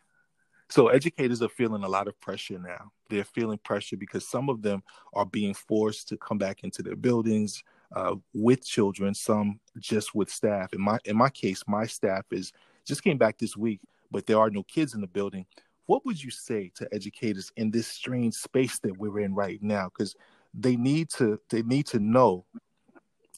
So 0.69 0.87
educators 0.87 1.41
are 1.41 1.49
feeling 1.49 1.83
a 1.83 1.89
lot 1.89 2.07
of 2.07 2.19
pressure 2.19 2.59
now. 2.59 2.91
They're 3.09 3.23
feeling 3.23 3.59
pressure 3.63 3.97
because 3.97 4.27
some 4.27 4.49
of 4.49 4.61
them 4.61 4.83
are 5.13 5.25
being 5.25 5.53
forced 5.53 6.07
to 6.09 6.17
come 6.17 6.37
back 6.37 6.63
into 6.63 6.81
their 6.81 6.95
buildings 6.95 7.63
uh, 7.95 8.15
with 8.33 8.65
children, 8.65 9.13
some 9.13 9.59
just 9.79 10.15
with 10.15 10.29
staff. 10.29 10.73
In 10.73 10.81
my 10.81 10.97
in 11.05 11.17
my 11.17 11.29
case, 11.29 11.63
my 11.67 11.85
staff 11.85 12.25
is 12.31 12.53
just 12.85 13.03
came 13.03 13.17
back 13.17 13.37
this 13.37 13.57
week, 13.57 13.81
but 14.11 14.25
there 14.25 14.39
are 14.39 14.49
no 14.49 14.63
kids 14.63 14.93
in 14.93 15.01
the 15.01 15.07
building. 15.07 15.45
What 15.87 16.05
would 16.05 16.23
you 16.23 16.31
say 16.31 16.71
to 16.75 16.87
educators 16.93 17.51
in 17.57 17.69
this 17.69 17.87
strange 17.87 18.35
space 18.35 18.79
that 18.79 18.97
we're 18.97 19.19
in 19.19 19.35
right 19.35 19.61
now? 19.61 19.89
Because 19.89 20.15
they 20.53 20.75
need 20.75 21.09
to 21.09 21.39
they 21.49 21.61
need 21.63 21.87
to 21.87 21.99
know. 21.99 22.45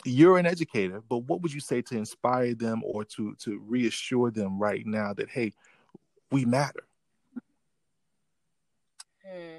You're 0.06 0.38
an 0.38 0.46
educator 0.46 1.02
but 1.08 1.20
what 1.20 1.42
would 1.42 1.54
you 1.54 1.60
say 1.60 1.82
to 1.84 1.98
inspire 1.98 2.54
them 2.54 2.82
or 2.84 3.06
to 3.06 3.36
to 3.40 3.60
reassure 3.66 4.32
them 4.32 4.60
right 4.60 4.86
now 4.86 5.14
that 5.14 5.30
hey 5.30 5.54
we 6.32 6.46
matter? 6.46 6.86
Hmm. 9.26 9.58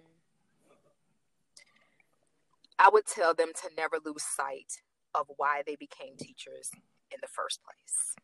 i 2.79 2.89
would 2.93 3.07
tell 3.07 3.35
them 3.35 3.53
to 3.55 3.71
never 3.77 3.97
lose 4.05 4.23
sight 4.23 4.83
of 5.15 5.27
why 5.37 5.63
they 5.67 5.77
became 5.77 6.17
teachers 6.17 6.71
in 7.11 7.19
the 7.23 7.29
first 7.29 7.61
place. 7.63 8.15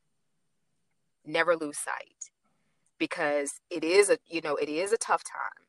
Never 1.24 1.56
lose 1.56 1.78
sight. 1.78 2.30
Because 2.98 3.60
it 3.70 3.82
is 3.82 4.10
a 4.10 4.18
you 4.28 4.42
know 4.42 4.56
it 4.56 4.68
is 4.68 4.92
a 4.92 4.98
tough 4.98 5.22
time 5.24 5.64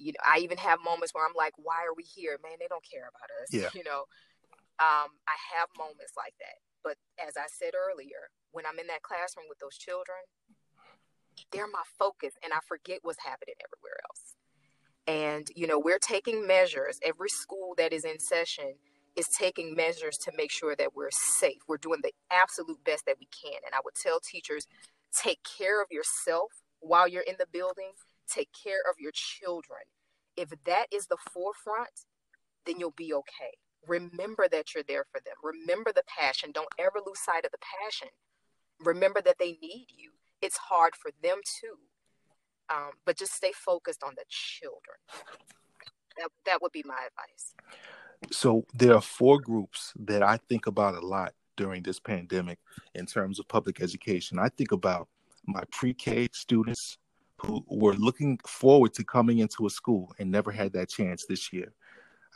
you 0.00 0.12
know, 0.12 0.24
I 0.24 0.38
even 0.38 0.58
have 0.58 0.80
moments 0.84 1.12
where 1.14 1.24
I'm 1.24 1.36
like, 1.36 1.52
why 1.56 1.84
are 1.84 1.94
we 1.94 2.02
here? 2.02 2.38
Man, 2.42 2.56
they 2.58 2.68
don't 2.68 2.84
care 2.84 3.08
about 3.08 3.28
us. 3.42 3.52
Yeah. 3.52 3.68
You 3.80 3.84
know, 3.84 4.04
um, 4.80 5.12
I 5.28 5.36
have 5.56 5.68
moments 5.76 6.16
like 6.16 6.34
that. 6.40 6.56
But 6.82 6.96
as 7.20 7.36
I 7.36 7.46
said 7.48 7.72
earlier, 7.76 8.32
when 8.52 8.64
I'm 8.66 8.78
in 8.78 8.86
that 8.88 9.02
classroom 9.02 9.46
with 9.48 9.58
those 9.58 9.76
children, 9.76 10.18
they're 11.52 11.66
my 11.66 11.84
focus 11.98 12.34
and 12.42 12.52
I 12.52 12.58
forget 12.66 13.00
what's 13.02 13.20
happening 13.20 13.54
everywhere 13.60 14.00
else. 14.08 14.36
And, 15.06 15.48
you 15.54 15.66
know, 15.66 15.78
we're 15.78 15.98
taking 15.98 16.46
measures. 16.46 16.98
Every 17.02 17.28
school 17.28 17.74
that 17.76 17.92
is 17.92 18.04
in 18.04 18.18
session 18.18 18.74
is 19.16 19.28
taking 19.28 19.74
measures 19.74 20.16
to 20.18 20.32
make 20.36 20.50
sure 20.50 20.76
that 20.76 20.94
we're 20.94 21.10
safe. 21.10 21.60
We're 21.68 21.78
doing 21.78 22.00
the 22.02 22.12
absolute 22.30 22.82
best 22.84 23.06
that 23.06 23.16
we 23.18 23.26
can. 23.26 23.60
And 23.64 23.74
I 23.74 23.80
would 23.84 23.94
tell 23.94 24.20
teachers 24.20 24.66
take 25.12 25.40
care 25.58 25.82
of 25.82 25.88
yourself 25.90 26.52
while 26.80 27.08
you're 27.08 27.22
in 27.22 27.36
the 27.38 27.46
building 27.52 27.92
take 28.30 28.50
care 28.52 28.80
of 28.88 28.96
your 28.98 29.12
children. 29.14 29.80
If 30.36 30.50
that 30.64 30.86
is 30.92 31.06
the 31.06 31.16
forefront, 31.32 32.06
then 32.66 32.78
you'll 32.78 32.94
be 32.96 33.12
okay. 33.14 33.58
Remember 33.86 34.48
that 34.48 34.74
you're 34.74 34.84
there 34.86 35.04
for 35.10 35.20
them. 35.24 35.34
Remember 35.42 35.92
the 35.92 36.02
passion. 36.06 36.52
Don't 36.52 36.68
ever 36.78 36.98
lose 37.04 37.20
sight 37.20 37.44
of 37.44 37.50
the 37.50 37.58
passion. 37.82 38.08
Remember 38.80 39.20
that 39.22 39.36
they 39.38 39.58
need 39.62 39.86
you. 39.96 40.10
It's 40.42 40.56
hard 40.56 40.94
for 40.94 41.10
them 41.22 41.40
too. 41.60 41.76
Um, 42.68 42.92
but 43.04 43.18
just 43.18 43.34
stay 43.34 43.52
focused 43.52 44.02
on 44.04 44.14
the 44.16 44.24
children. 44.28 44.98
That, 46.16 46.28
that 46.46 46.62
would 46.62 46.72
be 46.72 46.84
my 46.86 46.94
advice. 47.06 47.54
So 48.30 48.64
there 48.74 48.94
are 48.94 49.00
four 49.00 49.40
groups 49.40 49.92
that 49.98 50.22
I 50.22 50.38
think 50.48 50.66
about 50.66 50.94
a 50.94 51.04
lot 51.04 51.34
during 51.56 51.82
this 51.82 51.98
pandemic 51.98 52.58
in 52.94 53.06
terms 53.06 53.38
of 53.38 53.48
public 53.48 53.80
education. 53.80 54.38
I 54.38 54.50
think 54.50 54.72
about 54.72 55.08
my 55.46 55.62
pre-K 55.72 56.28
students, 56.32 56.98
who 57.40 57.64
were 57.68 57.94
looking 57.94 58.38
forward 58.46 58.92
to 58.94 59.04
coming 59.04 59.38
into 59.38 59.66
a 59.66 59.70
school 59.70 60.12
and 60.18 60.30
never 60.30 60.50
had 60.50 60.72
that 60.74 60.88
chance 60.88 61.24
this 61.26 61.52
year. 61.52 61.72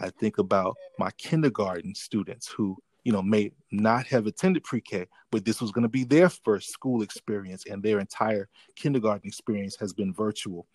I 0.01 0.11
think 0.11 0.39
about 0.39 0.77
my 0.99 1.11
kindergarten 1.13 1.95
students 1.95 2.49
who, 2.49 2.77
you 3.05 3.13
know, 3.13 3.23
may 3.23 3.53
not 3.71 4.07
have 4.07 4.27
attended 4.27 4.65
pre-K, 4.65 5.07
but 5.31 5.45
this 5.45 5.61
was 5.61 5.73
going 5.73 5.83
to 5.83 5.89
be 5.89 6.05
their 6.05 6.29
first 6.29 6.71
school 6.71 7.03
experience 7.03 7.67
and 7.67 7.83
their 7.83 8.01
entire 8.01 8.49
kindergarten 8.77 9.29
experience 9.29 9.77
has 9.77 9.93
been 9.93 10.13
virtual. 10.13 10.67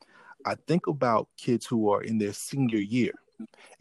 I 0.46 0.56
think 0.68 0.88
about 0.88 1.28
kids 1.38 1.66
who 1.66 1.90
are 1.90 2.04
in 2.04 2.18
their 2.18 2.34
senior 2.34 2.80
year 2.80 3.14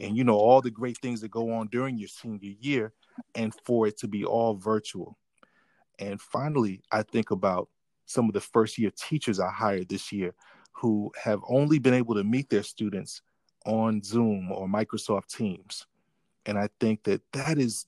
and 0.01 0.17
you 0.17 0.25
know 0.25 0.37
all 0.37 0.61
the 0.61 0.71
great 0.71 0.99
things 0.99 1.21
that 1.21 1.31
go 1.31 1.53
on 1.53 1.69
during 1.69 1.99
your 1.99 2.09
senior 2.09 2.55
year 2.61 2.93
and 3.35 3.55
for 3.65 3.87
it 3.87 3.99
to 3.99 4.09
be 4.09 4.25
all 4.25 4.55
virtual. 4.55 5.19
And 5.99 6.21
finally, 6.21 6.81
I 6.93 7.03
think 7.03 7.31
about 7.33 7.69
some 8.09 8.27
of 8.27 8.33
the 8.33 8.41
first 8.41 8.79
year 8.79 8.91
teachers 8.97 9.39
I 9.39 9.51
hired 9.51 9.89
this 9.89 10.11
year 10.11 10.35
who 10.73 11.13
have 11.23 11.41
only 11.49 11.79
been 11.79 11.95
able 11.95 12.15
to 12.15 12.25
meet 12.25 12.49
their 12.49 12.63
students 12.63 13.21
on 13.67 14.03
Zoom 14.03 14.51
or 14.51 14.67
Microsoft 14.67 15.29
Teams. 15.29 15.87
And 16.47 16.59
I 16.59 16.71
think 16.81 17.05
that 17.05 17.21
that 17.33 17.59
is 17.59 17.87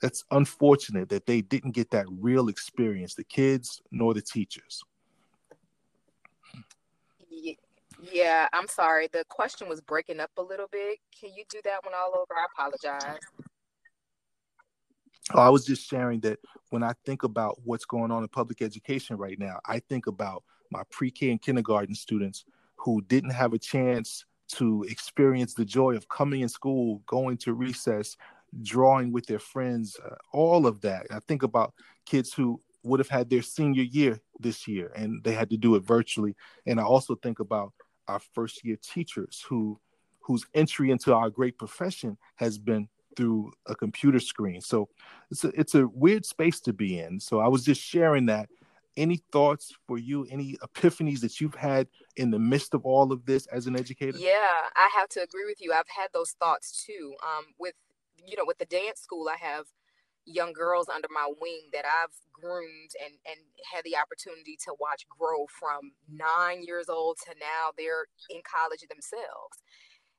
that's 0.00 0.24
unfortunate 0.30 1.08
that 1.10 1.26
they 1.26 1.42
didn't 1.42 1.72
get 1.72 1.90
that 1.90 2.06
real 2.08 2.48
experience, 2.48 3.14
the 3.14 3.24
kids 3.24 3.82
nor 3.90 4.14
the 4.14 4.22
teachers. 4.22 4.82
Yeah, 8.12 8.48
I'm 8.52 8.68
sorry. 8.68 9.08
The 9.12 9.24
question 9.28 9.68
was 9.68 9.80
breaking 9.80 10.20
up 10.20 10.30
a 10.36 10.42
little 10.42 10.68
bit. 10.70 10.98
Can 11.18 11.30
you 11.34 11.44
do 11.48 11.60
that 11.64 11.84
one 11.84 11.94
all 11.94 12.12
over? 12.14 12.34
I 12.34 12.46
apologize. 12.52 13.20
I 15.32 15.48
was 15.48 15.64
just 15.64 15.88
sharing 15.88 16.20
that 16.20 16.38
when 16.70 16.82
I 16.82 16.92
think 17.06 17.22
about 17.22 17.58
what's 17.64 17.84
going 17.84 18.10
on 18.10 18.22
in 18.22 18.28
public 18.28 18.60
education 18.60 19.16
right 19.16 19.38
now, 19.38 19.58
I 19.66 19.78
think 19.78 20.06
about 20.06 20.44
my 20.70 20.82
pre 20.90 21.10
K 21.10 21.30
and 21.30 21.40
kindergarten 21.40 21.94
students 21.94 22.44
who 22.76 23.00
didn't 23.02 23.30
have 23.30 23.52
a 23.54 23.58
chance 23.58 24.26
to 24.48 24.84
experience 24.88 25.54
the 25.54 25.64
joy 25.64 25.96
of 25.96 26.08
coming 26.08 26.42
in 26.42 26.48
school, 26.48 27.02
going 27.06 27.38
to 27.38 27.54
recess, 27.54 28.16
drawing 28.62 29.12
with 29.12 29.26
their 29.26 29.38
friends, 29.38 29.98
uh, 30.04 30.14
all 30.32 30.66
of 30.66 30.80
that. 30.82 31.06
I 31.10 31.20
think 31.26 31.42
about 31.42 31.72
kids 32.04 32.32
who 32.34 32.60
would 32.82 33.00
have 33.00 33.08
had 33.08 33.30
their 33.30 33.42
senior 33.42 33.82
year 33.82 34.20
this 34.38 34.68
year 34.68 34.92
and 34.94 35.24
they 35.24 35.32
had 35.32 35.48
to 35.50 35.56
do 35.56 35.74
it 35.74 35.84
virtually. 35.84 36.36
And 36.66 36.78
I 36.78 36.82
also 36.84 37.14
think 37.14 37.40
about 37.40 37.72
our 38.08 38.20
first 38.34 38.64
year 38.64 38.76
teachers 38.82 39.42
who 39.48 39.80
whose 40.20 40.46
entry 40.54 40.90
into 40.90 41.14
our 41.14 41.28
great 41.28 41.58
profession 41.58 42.16
has 42.36 42.56
been 42.56 42.88
through 43.16 43.52
a 43.66 43.74
computer 43.74 44.20
screen. 44.20 44.60
So 44.60 44.88
it's 45.30 45.44
a, 45.44 45.48
it's 45.48 45.74
a 45.74 45.86
weird 45.88 46.24
space 46.24 46.60
to 46.62 46.72
be 46.72 46.98
in. 46.98 47.20
So 47.20 47.40
I 47.40 47.48
was 47.48 47.64
just 47.64 47.80
sharing 47.80 48.26
that. 48.26 48.48
Any 48.96 49.16
thoughts 49.32 49.74
for 49.88 49.98
you? 49.98 50.24
Any 50.30 50.56
epiphanies 50.62 51.20
that 51.20 51.40
you've 51.40 51.56
had 51.56 51.88
in 52.16 52.30
the 52.30 52.38
midst 52.38 52.74
of 52.74 52.86
all 52.86 53.10
of 53.10 53.26
this 53.26 53.46
as 53.46 53.66
an 53.66 53.76
educator? 53.76 54.16
Yeah, 54.16 54.70
I 54.76 54.88
have 54.96 55.08
to 55.10 55.20
agree 55.20 55.46
with 55.46 55.60
you. 55.60 55.72
I've 55.72 55.88
had 55.88 56.10
those 56.12 56.30
thoughts 56.38 56.84
too. 56.86 57.14
Um, 57.24 57.46
with 57.58 57.74
you 58.24 58.36
know, 58.36 58.44
with 58.46 58.58
the 58.58 58.66
dance 58.66 59.00
school, 59.00 59.28
I 59.28 59.36
have 59.44 59.66
young 60.26 60.52
girls 60.52 60.88
under 60.88 61.08
my 61.12 61.28
wing 61.40 61.68
that 61.72 61.84
I've 61.84 62.14
groomed 62.32 62.90
and 63.04 63.14
and 63.26 63.40
had 63.72 63.84
the 63.84 63.96
opportunity 63.96 64.56
to 64.64 64.74
watch 64.80 65.06
grow 65.08 65.46
from 65.48 65.92
nine 66.08 66.62
years 66.62 66.88
old 66.88 67.18
to 67.24 67.34
now 67.38 67.72
they're 67.76 68.06
in 68.30 68.40
college 68.44 68.86
themselves. 68.88 69.58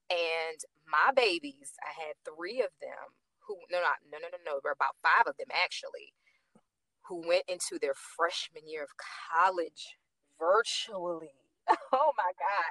And 0.10 0.60
my 0.86 1.12
babies, 1.16 1.74
I 1.82 1.94
had 1.94 2.16
three 2.24 2.62
of 2.62 2.70
them 2.82 3.18
who 3.48 3.58
no 3.72 3.82
not 3.82 4.02
no 4.12 4.18
no 4.18 4.28
no 4.32 4.38
no, 4.46 4.60
there 4.62 4.72
were 4.72 4.78
about 4.78 4.98
five 5.02 5.28
of 5.28 5.38
them 5.38 5.50
actually, 5.54 6.14
who 7.08 7.22
went 7.26 7.46
into 7.48 7.78
their 7.80 7.96
freshman 7.96 8.68
year 8.68 8.84
of 8.84 8.94
college 8.98 9.98
virtually. 10.40 11.34
oh 11.98 12.14
my 12.14 12.30
god 12.38 12.70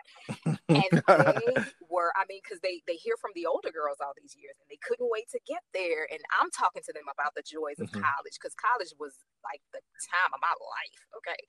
and 0.69 1.03
they 1.03 1.59
were 1.91 2.15
i 2.15 2.23
mean 2.31 2.39
because 2.47 2.63
they 2.63 2.79
they 2.87 2.95
hear 2.95 3.19
from 3.19 3.35
the 3.35 3.43
older 3.43 3.75
girls 3.75 3.99
all 3.99 4.15
these 4.15 4.39
years 4.39 4.55
and 4.63 4.71
they 4.71 4.79
couldn't 4.87 5.11
wait 5.11 5.27
to 5.27 5.43
get 5.51 5.67
there 5.75 6.07
and 6.15 6.23
i'm 6.39 6.47
talking 6.55 6.79
to 6.79 6.95
them 6.95 7.03
about 7.11 7.35
the 7.35 7.43
joys 7.43 7.75
of 7.83 7.91
mm-hmm. 7.91 8.07
college 8.07 8.39
because 8.39 8.55
college 8.55 8.95
was 8.95 9.19
like 9.43 9.59
the 9.75 9.83
time 9.99 10.31
of 10.31 10.39
my 10.39 10.55
life 10.63 11.03
okay 11.11 11.43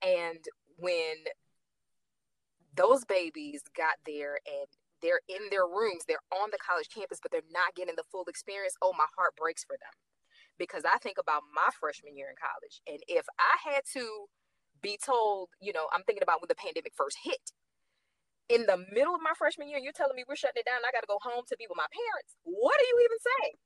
and 0.00 0.40
when 0.80 1.28
those 2.72 3.04
babies 3.04 3.60
got 3.76 4.00
there 4.06 4.40
and 4.48 4.72
they're 5.02 5.22
in 5.28 5.50
their 5.50 5.66
rooms 5.66 6.04
they're 6.06 6.24
on 6.32 6.50
the 6.50 6.58
college 6.58 6.88
campus 6.92 7.18
but 7.22 7.30
they're 7.30 7.52
not 7.52 7.74
getting 7.74 7.96
the 7.96 8.06
full 8.10 8.24
experience 8.28 8.74
oh 8.82 8.92
my 8.96 9.06
heart 9.16 9.34
breaks 9.36 9.64
for 9.64 9.76
them 9.78 9.94
because 10.58 10.84
i 10.84 10.98
think 10.98 11.16
about 11.18 11.42
my 11.54 11.68
freshman 11.78 12.16
year 12.16 12.28
in 12.30 12.36
college 12.38 12.80
and 12.86 13.02
if 13.08 13.26
i 13.38 13.54
had 13.70 13.82
to 13.84 14.26
be 14.82 14.98
told, 14.98 15.48
you 15.60 15.72
know, 15.72 15.86
I'm 15.92 16.02
thinking 16.04 16.22
about 16.22 16.40
when 16.40 16.48
the 16.48 16.54
pandemic 16.54 16.92
first 16.96 17.18
hit. 17.22 17.52
In 18.48 18.64
the 18.64 18.78
middle 18.92 19.14
of 19.14 19.20
my 19.20 19.32
freshman 19.36 19.68
year, 19.68 19.78
you're 19.78 19.92
telling 19.92 20.16
me 20.16 20.24
we're 20.26 20.36
shutting 20.36 20.62
it 20.64 20.66
down. 20.66 20.80
I 20.80 20.92
got 20.92 21.04
to 21.04 21.10
go 21.10 21.18
home 21.20 21.44
to 21.48 21.56
be 21.58 21.66
with 21.68 21.76
my 21.76 21.90
parents. 21.92 22.32
What 22.44 22.80
are 22.80 22.88
you 22.88 22.96
even 23.04 23.20
saying? 23.28 23.56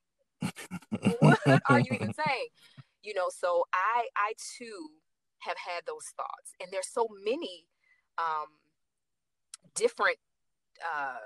what 1.20 1.62
are 1.68 1.78
you 1.78 1.92
even 1.92 2.12
saying? 2.12 2.48
You 3.02 3.14
know, 3.14 3.30
so 3.30 3.64
I, 3.72 4.08
I 4.16 4.32
too 4.58 4.90
have 5.40 5.56
had 5.56 5.82
those 5.86 6.06
thoughts, 6.16 6.54
and 6.60 6.70
there's 6.72 6.90
so 6.90 7.06
many 7.24 7.66
um, 8.18 8.46
different, 9.74 10.18
uh, 10.84 11.18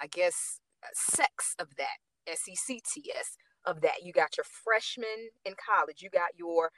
I 0.00 0.06
guess, 0.06 0.60
sex 0.92 1.54
of 1.58 1.76
that. 1.76 1.98
S 2.26 2.48
E 2.48 2.54
C 2.54 2.80
T 2.84 3.10
S 3.18 3.36
of 3.64 3.80
that. 3.80 4.02
You 4.02 4.12
got 4.12 4.36
your 4.36 4.44
freshmen 4.44 5.30
in 5.44 5.54
college. 5.56 6.02
You 6.02 6.10
got 6.10 6.36
your 6.36 6.70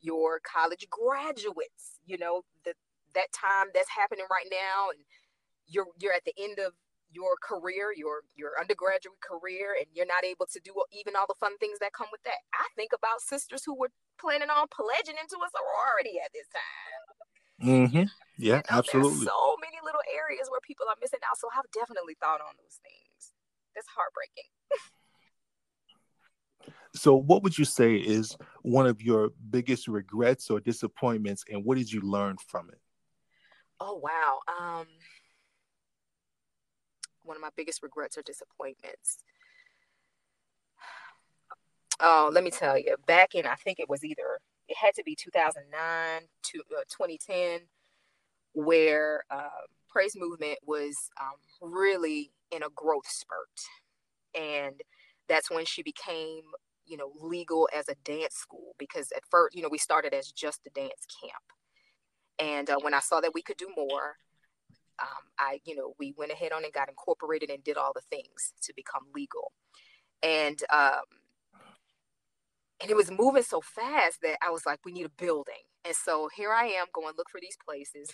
your 0.00 0.40
college 0.40 0.86
graduates, 0.90 1.98
you 2.06 2.18
know, 2.18 2.42
the, 2.64 2.74
that 3.14 3.32
time 3.32 3.66
that's 3.74 3.90
happening 3.90 4.26
right 4.30 4.46
now 4.50 4.90
and 4.90 5.00
you're 5.66 5.86
you're 5.98 6.12
at 6.12 6.24
the 6.24 6.34
end 6.38 6.58
of 6.58 6.72
your 7.10 7.36
career, 7.42 7.92
your 7.96 8.22
your 8.36 8.52
undergraduate 8.60 9.20
career, 9.20 9.76
and 9.78 9.86
you're 9.94 10.06
not 10.06 10.24
able 10.24 10.46
to 10.46 10.60
do 10.60 10.72
even 10.92 11.16
all 11.16 11.26
the 11.26 11.34
fun 11.40 11.56
things 11.58 11.78
that 11.80 11.92
come 11.92 12.08
with 12.12 12.22
that. 12.24 12.40
I 12.54 12.66
think 12.76 12.92
about 12.94 13.20
sisters 13.20 13.62
who 13.64 13.74
were 13.74 13.90
planning 14.20 14.50
on 14.50 14.66
pledging 14.68 15.16
into 15.20 15.36
a 15.36 15.48
sorority 15.48 16.18
at 16.22 16.32
this 16.32 16.48
time. 16.52 17.08
Mm-hmm. 17.68 18.27
Yeah, 18.38 18.56
you 18.56 18.62
know, 18.70 18.78
absolutely. 18.78 19.26
so 19.26 19.56
many 19.60 19.78
little 19.84 20.00
areas 20.14 20.48
where 20.48 20.60
people 20.60 20.86
are 20.88 20.96
missing 21.00 21.18
out. 21.28 21.36
So 21.38 21.48
I've 21.54 21.70
definitely 21.72 22.14
thought 22.20 22.40
on 22.40 22.54
those 22.56 22.78
things. 22.82 23.32
That's 23.74 23.88
heartbreaking. 23.94 24.50
So, 26.94 27.14
what 27.14 27.42
would 27.42 27.56
you 27.56 27.64
say 27.64 27.96
is 27.96 28.36
one 28.62 28.86
of 28.86 29.02
your 29.02 29.30
biggest 29.50 29.88
regrets 29.88 30.50
or 30.50 30.58
disappointments, 30.58 31.44
and 31.50 31.64
what 31.64 31.76
did 31.76 31.92
you 31.92 32.00
learn 32.00 32.36
from 32.48 32.70
it? 32.70 32.80
Oh 33.78 34.00
wow! 34.02 34.40
Um, 34.48 34.86
one 37.22 37.36
of 37.36 37.42
my 37.42 37.50
biggest 37.56 37.82
regrets 37.82 38.16
or 38.16 38.22
disappointments. 38.22 39.18
Oh, 42.00 42.30
let 42.32 42.42
me 42.42 42.50
tell 42.50 42.78
you. 42.78 42.96
Back 43.06 43.34
in, 43.34 43.46
I 43.46 43.54
think 43.56 43.78
it 43.78 43.88
was 43.88 44.04
either 44.04 44.40
it 44.68 44.76
had 44.76 44.94
to 44.94 45.02
be 45.04 45.14
2009 45.14 46.22
to 46.42 46.58
uh, 46.76 46.82
2010, 46.88 47.60
where 48.52 49.24
uh, 49.30 49.66
praise 49.88 50.14
movement 50.16 50.58
was 50.66 51.10
um, 51.20 51.70
really 51.72 52.32
in 52.50 52.62
a 52.62 52.68
growth 52.74 53.08
spurt, 53.08 53.60
and 54.34 54.80
that's 55.28 55.50
when 55.50 55.64
she 55.64 55.82
became 55.82 56.42
you 56.88 56.96
know, 56.96 57.12
legal 57.20 57.68
as 57.76 57.88
a 57.88 57.94
dance 58.04 58.34
school 58.34 58.74
because 58.78 59.12
at 59.14 59.22
first, 59.30 59.54
you 59.54 59.62
know, 59.62 59.68
we 59.70 59.78
started 59.78 60.14
as 60.14 60.32
just 60.32 60.60
a 60.66 60.70
dance 60.70 61.06
camp. 61.20 61.42
And 62.38 62.70
uh, 62.70 62.78
when 62.80 62.94
I 62.94 63.00
saw 63.00 63.20
that 63.20 63.34
we 63.34 63.42
could 63.42 63.56
do 63.56 63.68
more, 63.76 64.16
um, 65.00 65.24
I, 65.38 65.60
you 65.64 65.76
know, 65.76 65.94
we 65.98 66.14
went 66.16 66.32
ahead 66.32 66.52
on 66.52 66.64
and 66.64 66.72
got 66.72 66.88
incorporated 66.88 67.50
and 67.50 67.62
did 67.62 67.76
all 67.76 67.92
the 67.94 68.00
things 68.10 68.52
to 68.62 68.72
become 68.74 69.02
legal. 69.14 69.52
And, 70.22 70.60
um, 70.72 71.04
and 72.80 72.90
it 72.90 72.96
was 72.96 73.10
moving 73.10 73.42
so 73.42 73.60
fast 73.60 74.20
that 74.22 74.38
I 74.42 74.50
was 74.50 74.66
like, 74.66 74.80
we 74.84 74.92
need 74.92 75.06
a 75.06 75.10
building. 75.10 75.62
And 75.84 75.94
so 75.94 76.28
here 76.34 76.52
I 76.52 76.66
am 76.66 76.86
going 76.94 77.14
look 77.16 77.30
for 77.30 77.40
these 77.40 77.56
places. 77.64 78.10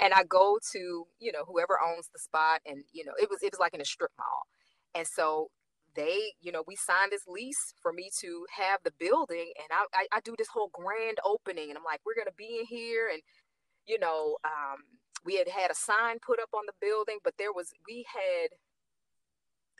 and 0.00 0.12
I 0.12 0.24
go 0.24 0.58
to, 0.72 1.06
you 1.18 1.32
know, 1.32 1.44
whoever 1.46 1.78
owns 1.84 2.08
the 2.12 2.18
spot 2.18 2.60
and, 2.66 2.84
you 2.92 3.04
know, 3.04 3.12
it 3.20 3.28
was, 3.30 3.42
it 3.42 3.52
was 3.52 3.60
like 3.60 3.74
in 3.74 3.80
a 3.80 3.84
strip 3.84 4.12
mall. 4.18 4.46
And 4.94 5.06
so 5.06 5.50
they, 5.94 6.32
you 6.40 6.52
know, 6.52 6.62
we 6.66 6.76
signed 6.76 7.10
this 7.12 7.26
lease 7.26 7.74
for 7.82 7.92
me 7.92 8.10
to 8.20 8.46
have 8.56 8.80
the 8.84 8.92
building, 8.98 9.52
and 9.58 9.68
I, 9.72 9.84
I, 9.94 10.18
I 10.18 10.20
do 10.20 10.34
this 10.38 10.48
whole 10.48 10.70
grand 10.72 11.18
opening, 11.24 11.70
and 11.70 11.78
I'm 11.78 11.84
like, 11.84 12.00
we're 12.06 12.14
gonna 12.14 12.36
be 12.36 12.58
in 12.60 12.66
here, 12.66 13.08
and 13.12 13.20
you 13.86 13.98
know, 13.98 14.36
um, 14.44 14.78
we 15.24 15.36
had 15.36 15.48
had 15.48 15.70
a 15.70 15.74
sign 15.74 16.18
put 16.24 16.40
up 16.40 16.50
on 16.54 16.64
the 16.66 16.78
building, 16.80 17.18
but 17.24 17.34
there 17.38 17.52
was 17.52 17.70
we 17.88 18.06
had 18.12 18.50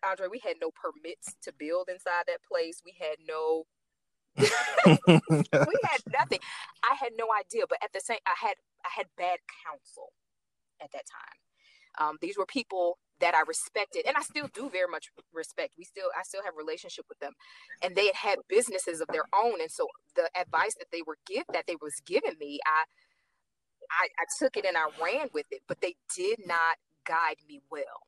Andre, 0.06 0.28
we 0.30 0.40
had 0.40 0.56
no 0.61 0.70
permits 0.70 1.34
to 1.42 1.52
build 1.58 1.88
inside 1.88 2.24
that 2.28 2.40
place. 2.50 2.82
We 2.84 2.94
had 2.98 3.18
no 3.26 3.64
we 4.38 5.76
had 5.84 6.02
nothing. 6.12 6.40
I 6.84 6.94
had 7.00 7.12
no 7.18 7.26
idea, 7.38 7.64
but 7.68 7.78
at 7.82 7.92
the 7.92 8.00
same 8.00 8.18
I 8.26 8.34
had 8.40 8.56
I 8.84 8.90
had 8.96 9.06
bad 9.16 9.38
counsel 9.66 10.12
at 10.82 10.92
that 10.92 11.04
time. 11.11 11.38
Um, 11.98 12.18
these 12.20 12.38
were 12.38 12.46
people 12.46 12.98
that 13.20 13.34
I 13.34 13.42
respected, 13.46 14.06
and 14.06 14.16
I 14.16 14.22
still 14.22 14.48
do 14.54 14.70
very 14.70 14.88
much 14.90 15.08
respect. 15.32 15.74
We 15.78 15.84
still, 15.84 16.08
I 16.18 16.22
still 16.22 16.42
have 16.44 16.54
relationship 16.56 17.06
with 17.08 17.18
them, 17.18 17.32
and 17.82 17.96
they 17.96 18.06
had 18.06 18.16
had 18.16 18.38
businesses 18.48 19.00
of 19.00 19.08
their 19.08 19.24
own, 19.34 19.61
and 19.61 19.70
so 19.70 19.88
the 20.16 20.30
advice 20.40 20.74
that 20.78 20.88
they 20.92 21.02
were 21.06 21.18
give 21.26 21.44
that 21.52 21.66
they 21.66 21.76
was 21.82 21.94
giving 22.06 22.37
me, 22.40 22.61
I, 22.66 22.84
I, 23.90 24.08
I 24.20 24.24
took 24.38 24.56
it 24.56 24.66
and 24.66 24.76
I 24.76 24.87
ran 25.02 25.28
with 25.34 25.46
it, 25.50 25.62
but 25.68 25.80
they 25.80 25.96
did 26.16 26.40
not 26.46 26.76
guide 27.06 27.38
me 27.48 27.61
well. 27.70 28.07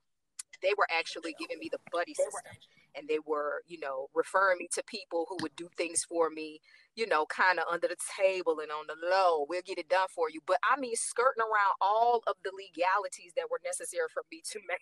They 0.62 0.74
were 0.76 0.86
actually 0.90 1.34
giving 1.38 1.58
me 1.58 1.68
the 1.70 1.80
buddy 1.92 2.14
system 2.14 2.52
and 2.96 3.08
they 3.08 3.18
were, 3.24 3.62
you 3.66 3.78
know, 3.80 4.08
referring 4.14 4.58
me 4.58 4.68
to 4.72 4.82
people 4.84 5.26
who 5.28 5.38
would 5.42 5.54
do 5.56 5.68
things 5.76 6.04
for 6.04 6.30
me, 6.30 6.60
you 6.96 7.06
know, 7.06 7.26
kind 7.26 7.58
of 7.58 7.64
under 7.70 7.88
the 7.88 7.96
table 8.18 8.58
and 8.60 8.70
on 8.70 8.86
the 8.86 8.96
low. 9.08 9.46
We'll 9.48 9.62
get 9.64 9.78
it 9.78 9.88
done 9.88 10.08
for 10.14 10.30
you. 10.30 10.40
But 10.46 10.58
I 10.62 10.78
mean, 10.78 10.96
skirting 10.96 11.42
around 11.42 11.74
all 11.80 12.22
of 12.26 12.36
the 12.44 12.50
legalities 12.50 13.32
that 13.36 13.50
were 13.50 13.60
necessary 13.64 14.08
for 14.12 14.22
me 14.30 14.42
to 14.50 14.58
make, 14.68 14.80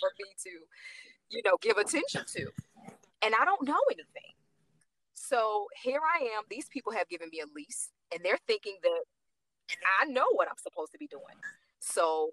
for 0.00 0.10
me 0.18 0.30
to, 0.44 0.50
you 1.30 1.42
know, 1.44 1.56
give 1.60 1.78
attention 1.78 2.24
to. 2.36 2.50
And 3.22 3.34
I 3.38 3.44
don't 3.44 3.66
know 3.66 3.80
anything. 3.90 4.34
So 5.14 5.66
here 5.82 6.00
I 6.00 6.24
am. 6.36 6.44
These 6.48 6.68
people 6.68 6.92
have 6.92 7.08
given 7.08 7.28
me 7.30 7.40
a 7.40 7.46
lease 7.54 7.90
and 8.12 8.24
they're 8.24 8.38
thinking 8.46 8.76
that 8.82 9.02
I 10.00 10.06
know 10.06 10.26
what 10.32 10.48
I'm 10.48 10.58
supposed 10.58 10.92
to 10.92 10.98
be 10.98 11.06
doing. 11.06 11.36
So 11.80 12.30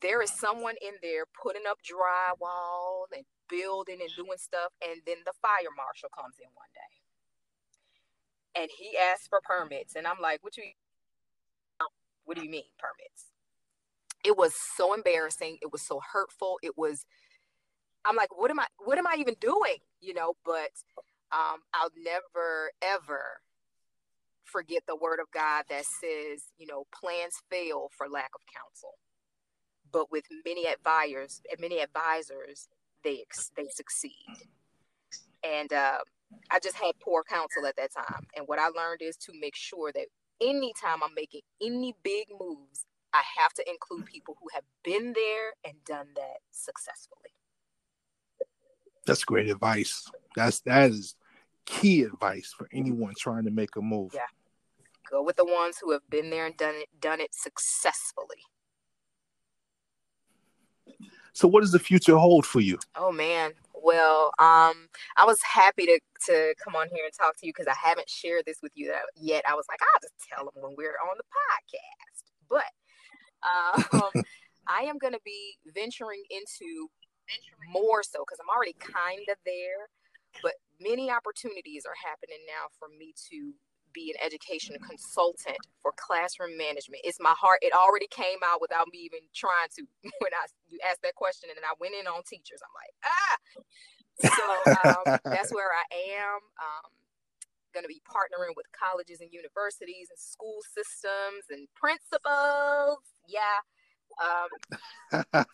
there 0.00 0.22
is 0.22 0.30
someone 0.32 0.74
in 0.80 0.94
there 1.02 1.24
putting 1.42 1.62
up 1.68 1.78
drywall 1.82 3.06
and 3.14 3.24
building 3.48 3.98
and 4.00 4.10
doing 4.16 4.38
stuff, 4.38 4.72
and 4.82 5.00
then 5.06 5.16
the 5.24 5.32
fire 5.40 5.72
marshal 5.76 6.08
comes 6.14 6.34
in 6.38 6.48
one 6.54 6.70
day, 6.74 8.62
and 8.62 8.70
he 8.76 8.96
asks 8.96 9.28
for 9.28 9.40
permits, 9.42 9.96
and 9.96 10.06
I'm 10.06 10.20
like, 10.20 10.42
"What 10.42 10.56
you? 10.56 10.64
What 12.24 12.36
do 12.36 12.44
you 12.44 12.50
mean 12.50 12.64
permits?" 12.78 13.32
It 14.24 14.36
was 14.36 14.54
so 14.54 14.94
embarrassing. 14.94 15.58
It 15.62 15.72
was 15.72 15.82
so 15.82 16.00
hurtful. 16.12 16.58
It 16.62 16.76
was. 16.76 17.06
I'm 18.04 18.16
like, 18.16 18.36
"What 18.36 18.50
am 18.50 18.60
I? 18.60 18.66
What 18.78 18.98
am 18.98 19.06
I 19.06 19.16
even 19.18 19.34
doing?" 19.40 19.78
You 20.00 20.14
know, 20.14 20.34
but 20.44 20.70
um, 21.32 21.60
I'll 21.74 21.92
never 21.96 22.72
ever 22.82 23.40
forget 24.44 24.82
the 24.86 24.96
word 24.96 25.20
of 25.20 25.30
God 25.32 25.64
that 25.68 25.84
says, 25.84 26.44
you 26.56 26.66
know, 26.66 26.86
plans 26.92 27.34
fail 27.50 27.90
for 27.96 28.08
lack 28.08 28.30
of 28.34 28.40
counsel. 28.54 28.94
But 29.92 30.10
with 30.10 30.24
many 30.44 30.66
advisors, 30.66 31.40
many 31.58 31.80
advisors, 31.80 32.68
they 33.04 33.24
they 33.56 33.68
succeed. 33.70 34.12
And 35.42 35.72
uh, 35.72 35.98
I 36.50 36.58
just 36.60 36.76
had 36.76 36.92
poor 37.00 37.22
counsel 37.24 37.66
at 37.66 37.76
that 37.76 37.92
time. 37.92 38.26
And 38.36 38.46
what 38.46 38.58
I 38.58 38.68
learned 38.68 39.02
is 39.02 39.16
to 39.18 39.32
make 39.40 39.54
sure 39.54 39.92
that 39.92 40.06
anytime 40.40 41.02
I'm 41.02 41.14
making 41.14 41.42
any 41.62 41.94
big 42.02 42.28
moves, 42.38 42.84
I 43.12 43.22
have 43.38 43.52
to 43.54 43.64
include 43.68 44.06
people 44.06 44.36
who 44.40 44.48
have 44.52 44.64
been 44.84 45.12
there 45.14 45.54
and 45.64 45.74
done 45.84 46.08
that 46.16 46.38
successfully. 46.50 47.30
That's 49.06 49.24
great 49.24 49.48
advice. 49.48 50.10
That's 50.36 50.60
that 50.60 50.90
is 50.90 51.14
key 51.64 52.02
advice 52.02 52.54
for 52.56 52.68
anyone 52.72 53.14
trying 53.18 53.44
to 53.44 53.50
make 53.50 53.76
a 53.76 53.80
move. 53.80 54.10
Yeah. 54.14 54.20
Go 55.10 55.22
with 55.22 55.36
the 55.36 55.44
ones 55.44 55.78
who 55.80 55.92
have 55.92 56.02
been 56.10 56.28
there 56.28 56.44
and 56.44 56.56
done 56.56 56.74
it 56.74 56.88
done 57.00 57.20
it 57.20 57.34
successfully. 57.34 58.42
So 61.32 61.46
what 61.46 61.60
does 61.60 61.72
the 61.72 61.78
future 61.78 62.16
hold 62.16 62.44
for 62.44 62.60
you? 62.60 62.78
Oh 62.96 63.12
man. 63.12 63.52
Well, 63.74 64.32
um, 64.38 64.88
I 65.16 65.24
was 65.24 65.40
happy 65.42 65.86
to 65.86 66.00
to 66.26 66.54
come 66.62 66.74
on 66.74 66.88
here 66.92 67.04
and 67.04 67.14
talk 67.14 67.36
to 67.38 67.46
you 67.46 67.52
because 67.54 67.68
I 67.68 67.76
haven't 67.80 68.10
shared 68.10 68.44
this 68.46 68.58
with 68.62 68.72
you 68.74 68.92
yet. 69.14 69.44
I 69.48 69.54
was 69.54 69.64
like, 69.68 69.80
I'll 69.80 70.00
just 70.00 70.14
tell 70.28 70.44
them 70.44 70.62
when 70.62 70.74
we're 70.76 70.98
on 71.08 71.16
the 71.16 71.24
podcast. 71.24 72.24
But 72.50 73.94
um, 73.94 74.24
I 74.68 74.82
am 74.82 74.98
going 74.98 75.12
to 75.12 75.20
be 75.24 75.56
venturing 75.74 76.22
into 76.30 76.88
more 77.70 78.02
so 78.02 78.24
because 78.26 78.38
I'm 78.40 78.54
already 78.54 78.74
kind 78.80 79.26
of 79.30 79.36
there, 79.44 79.88
but 80.42 80.54
many 80.80 81.10
opportunities 81.10 81.84
are 81.86 81.96
happening 81.96 82.38
now 82.46 82.68
for 82.78 82.88
me 82.88 83.14
to 83.30 83.52
be 83.98 84.14
an 84.14 84.22
education 84.22 84.78
consultant 84.78 85.58
for 85.82 85.90
classroom 85.98 86.54
management. 86.54 87.02
It's 87.02 87.18
my 87.18 87.34
heart. 87.34 87.58
It 87.66 87.74
already 87.74 88.06
came 88.14 88.38
out 88.46 88.62
without 88.62 88.86
me 88.94 89.02
even 89.02 89.26
trying 89.34 89.74
to. 89.74 89.82
When 90.22 90.32
I 90.34 90.46
you 90.70 90.78
asked 90.86 91.02
that 91.02 91.18
question, 91.18 91.50
and 91.50 91.58
then 91.58 91.66
I 91.66 91.74
went 91.82 91.94
in 91.98 92.06
on 92.06 92.22
teachers. 92.22 92.62
I'm 92.62 92.74
like, 92.78 92.94
ah. 93.02 93.36
So 94.22 94.44
um, 94.86 95.18
that's 95.34 95.50
where 95.50 95.70
I 95.74 95.86
am. 96.14 96.38
Um, 96.62 96.90
going 97.74 97.84
to 97.84 97.90
be 97.90 98.00
partnering 98.08 98.56
with 98.56 98.64
colleges 98.72 99.20
and 99.20 99.28
universities 99.30 100.08
and 100.08 100.18
school 100.18 100.62
systems 100.72 101.50
and 101.50 101.68
principals. 101.74 103.02
Yeah. 103.28 103.60
Um, 104.16 104.50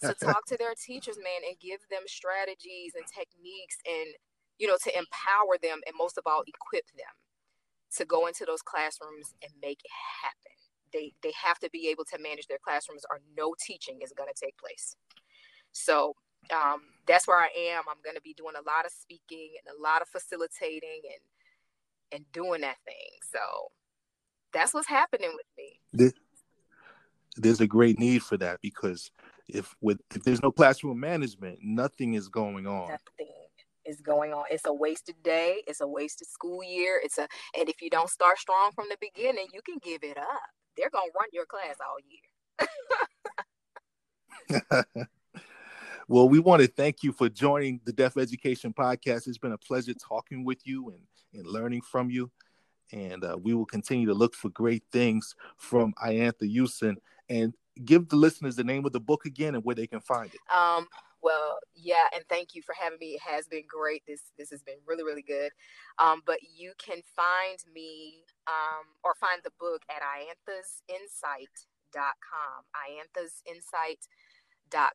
to 0.01 0.15
talk 0.25 0.47
to 0.47 0.57
their 0.57 0.79
teachers, 0.79 1.19
man, 1.19 1.43
and 1.43 1.59
give 1.59 1.83
them 1.91 2.07
strategies 2.07 2.95
and 2.95 3.05
techniques 3.05 3.77
and, 3.85 4.15
you 4.57 4.71
know, 4.71 4.79
to 4.87 4.91
empower 4.95 5.59
them 5.61 5.83
and 5.85 5.99
most 5.99 6.17
of 6.17 6.25
all, 6.25 6.47
equip 6.47 6.87
them 6.95 7.13
to 7.97 8.05
go 8.05 8.27
into 8.27 8.45
those 8.45 8.63
classrooms 8.63 9.35
and 9.43 9.53
make 9.63 9.81
it 9.85 9.91
happen. 10.23 10.53
They, 10.93 11.13
they 11.23 11.33
have 11.43 11.59
to 11.61 11.71
be 11.71 11.89
able 11.89 12.05
to 12.07 12.19
manage 12.21 12.47
their 12.47 12.63
classrooms 12.63 13.03
or 13.11 13.21
no 13.37 13.55
teaching 13.61 14.01
is 14.03 14.13
going 14.17 14.29
to 14.33 14.41
take 14.41 14.57
place. 14.59 14.97
So 15.73 16.15
um, 16.53 16.83
that's 17.07 17.27
where 17.27 17.39
I 17.39 17.49
am. 17.73 17.83
I'm 17.89 18.03
going 18.05 18.17
to 18.17 18.23
be 18.23 18.35
doing 18.35 18.55
a 18.55 18.69
lot 18.69 18.87
of 18.87 18.93
speaking 18.93 19.51
and 19.59 19.77
a 19.77 19.83
lot 19.83 20.03
of 20.03 20.09
facilitating 20.09 21.03
and 21.05 21.21
and 22.13 22.25
doing 22.33 22.61
that 22.61 22.77
thing. 22.85 23.11
So 23.33 23.41
that's 24.53 24.73
what's 24.73 24.87
happening 24.87 25.33
with 25.35 25.47
me. 25.59 26.13
There's 27.37 27.61
a 27.61 27.67
great 27.67 27.99
need 27.99 28.23
for 28.23 28.37
that 28.37 28.61
because 28.61 29.11
if 29.49 29.75
with 29.81 30.01
if 30.15 30.23
there's 30.23 30.43
no 30.43 30.53
classroom 30.53 31.01
management, 31.01 31.59
nothing 31.63 32.15
is 32.15 32.29
going 32.29 32.67
on. 32.67 32.91
Nothing 32.91 33.44
is 33.85 34.01
going 34.01 34.33
on. 34.33 34.45
It's 34.51 34.67
a 34.67 34.73
wasted 34.73 35.17
day. 35.23 35.63
It's 35.67 35.81
a 35.81 35.87
wasted 35.87 36.29
school 36.29 36.63
year. 36.63 37.01
It's 37.03 37.19
a 37.19 37.29
and 37.59 37.69
if 37.69 37.83
you 37.83 37.91
don't 37.91 38.11
start 38.11 38.39
strong 38.39 38.71
from 38.73 38.87
the 38.91 38.97
beginning, 39.01 39.47
you 39.53 39.61
can 39.63 39.79
give 39.83 40.03
it 40.03 40.19
up. 40.19 40.43
They're 40.77 40.91
gonna 40.91 41.11
run 41.15 41.29
your 41.33 41.47
class 41.47 41.77
all 41.81 41.97
year. 42.09 42.21
well, 46.09 46.29
we 46.29 46.39
want 46.39 46.63
to 46.63 46.69
thank 46.69 47.03
you 47.03 47.13
for 47.13 47.29
joining 47.29 47.81
the 47.85 47.93
Deaf 47.93 48.17
Education 48.17 48.73
Podcast. 48.73 49.27
It's 49.27 49.39
been 49.39 49.53
a 49.53 49.59
pleasure 49.59 49.95
talking 49.95 50.45
with 50.45 50.67
you 50.67 50.91
and 50.91 51.01
and 51.35 51.47
learning 51.47 51.83
from 51.83 52.11
you. 52.11 52.31
And 52.93 53.25
uh, 53.25 53.37
we 53.41 53.55
will 53.55 53.67
continue 53.67 54.07
to 54.07 54.15
look 54.15 54.35
for 54.35 54.51
great 54.51 54.85
things 54.93 55.35
from 55.57 55.95
Iantha 56.05 56.49
Usen 56.49 56.97
and 57.29 57.55
give 57.85 58.09
the 58.09 58.17
listeners 58.17 58.57
the 58.57 58.65
name 58.65 58.85
of 58.87 58.93
the 58.93 59.01
book 59.01 59.25
again 59.25 59.55
and 59.55 59.65
where 59.65 59.75
they 59.75 59.87
can 59.87 60.01
find 60.01 60.31
it. 60.33 60.41
Um, 60.55 60.87
well, 61.25 61.59
yeah, 61.75 62.09
and 62.15 62.23
thank 62.29 62.55
you 62.55 62.61
for 62.61 62.75
having 62.79 62.99
me. 63.01 63.17
It 63.17 63.23
has 63.23 63.49
been 63.49 63.65
great. 63.67 64.03
This 64.07 64.31
this 64.39 64.51
has 64.51 64.63
been 64.63 64.77
really 64.87 65.03
really 65.03 65.23
good. 65.23 65.51
Um, 65.99 66.21
but 66.27 66.43
you 66.43 66.75
can 66.79 67.01
find 67.17 67.59
me 67.73 68.27
um, 68.47 68.85
or 69.03 69.15
find 69.15 69.43
the 69.43 69.53
book 69.59 69.81
at 69.89 70.03
iantha'sinsight.com. 70.03 72.65
Ianthas 72.77 73.41
Insight 73.47 74.07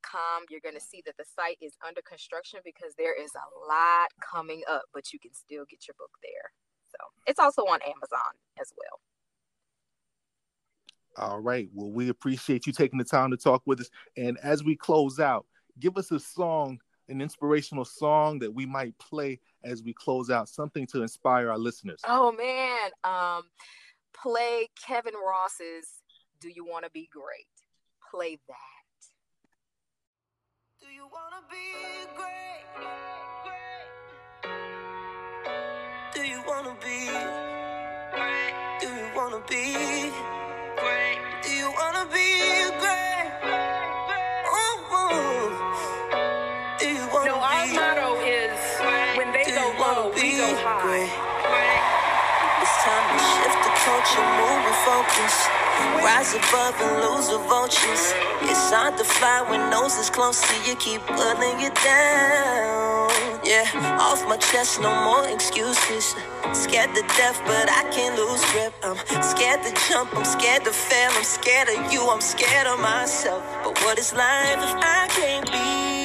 com. 0.04 0.44
You're 0.50 0.60
going 0.60 0.76
to 0.76 0.82
see 0.82 1.02
that 1.06 1.16
the 1.18 1.26
site 1.26 1.58
is 1.62 1.74
under 1.86 2.02
construction 2.02 2.60
because 2.64 2.94
there 2.98 3.20
is 3.20 3.32
a 3.36 3.68
lot 3.68 4.10
coming 4.20 4.64
up, 4.70 4.84
but 4.94 5.12
you 5.14 5.20
can 5.20 5.34
still 5.34 5.66
get 5.70 5.88
your 5.88 5.96
book 5.98 6.12
there. 6.22 6.52
So 6.92 6.98
it's 7.28 7.40
also 7.40 7.62
on 7.64 7.80
Amazon 7.84 8.34
as 8.60 8.74
well. 8.78 9.00
All 11.18 11.40
right. 11.40 11.70
Well, 11.74 11.92
we 11.92 12.10
appreciate 12.10 12.68
you 12.68 12.74
taking 12.74 13.00
the 13.00 13.06
time 13.06 13.32
to 13.32 13.38
talk 13.38 13.64
with 13.66 13.82
us. 13.82 13.90
And 14.16 14.38
as 14.44 14.64
we 14.64 14.76
close 14.76 15.20
out, 15.20 15.46
give 15.80 15.98
us 15.98 16.12
a 16.12 16.20
song, 16.20 16.80
an 17.08 17.22
inspirational 17.22 17.86
song 17.86 18.40
that 18.40 18.54
we 18.54 18.66
might 18.66 18.98
play 19.00 19.40
as 19.64 19.84
we 19.84 19.94
close 19.94 20.30
out, 20.30 20.50
something 20.50 20.86
to 20.88 21.02
inspire 21.02 21.50
our 21.50 21.58
listeners. 21.58 22.02
Oh 22.08 22.32
man. 22.32 22.92
Um, 23.04 23.44
play 24.14 24.68
Kevin 24.86 25.14
Ross's 25.16 26.02
Do 26.40 26.50
You 26.50 26.66
Want 26.66 26.86
to 26.86 26.92
Be 26.92 27.10
Great? 27.12 27.48
Play 28.12 28.40
that 28.48 28.70
wanna 31.14 31.42
be 31.50 31.66
great? 32.16 32.66
Do 36.14 36.22
you 36.22 36.42
wanna 36.48 36.76
be 36.82 37.10
great? 38.12 38.54
Do 38.82 38.88
you 38.88 39.08
wanna 39.16 39.42
be 39.48 40.39
culture, 53.90 54.28
move 54.38 54.64
and 54.70 54.80
focus. 54.86 55.36
Rise 56.06 56.34
above 56.38 56.76
and 56.86 56.94
lose 57.04 57.28
the 57.34 57.40
vultures. 57.50 58.04
It's 58.50 58.70
hard 58.70 58.98
to 58.98 59.04
fly 59.04 59.42
when 59.50 59.62
noses 59.72 60.10
close 60.10 60.40
to 60.48 60.56
you, 60.66 60.76
keep 60.76 61.02
pulling 61.08 61.58
you 61.64 61.72
down. 61.84 63.10
Yeah, 63.44 63.66
off 64.00 64.22
my 64.28 64.38
chest, 64.38 64.80
no 64.80 64.92
more 65.08 65.26
excuses. 65.36 66.06
Scared 66.54 66.94
to 66.94 67.04
death, 67.18 67.42
but 67.50 67.68
I 67.80 67.84
can't 67.96 68.16
lose 68.22 68.44
grip. 68.52 68.74
I'm 68.84 69.24
scared 69.24 69.62
to 69.66 69.72
jump, 69.88 70.16
I'm 70.16 70.26
scared 70.26 70.64
to 70.66 70.72
fail, 70.72 71.12
I'm 71.18 71.24
scared 71.24 71.70
of 71.74 71.92
you, 71.92 72.02
I'm 72.14 72.22
scared 72.22 72.68
of 72.68 72.80
myself. 72.80 73.42
But 73.64 73.74
what 73.84 73.98
is 73.98 74.14
life 74.14 74.62
if 74.68 74.76
I 74.98 75.08
can't 75.18 75.48
be? 75.52 75.99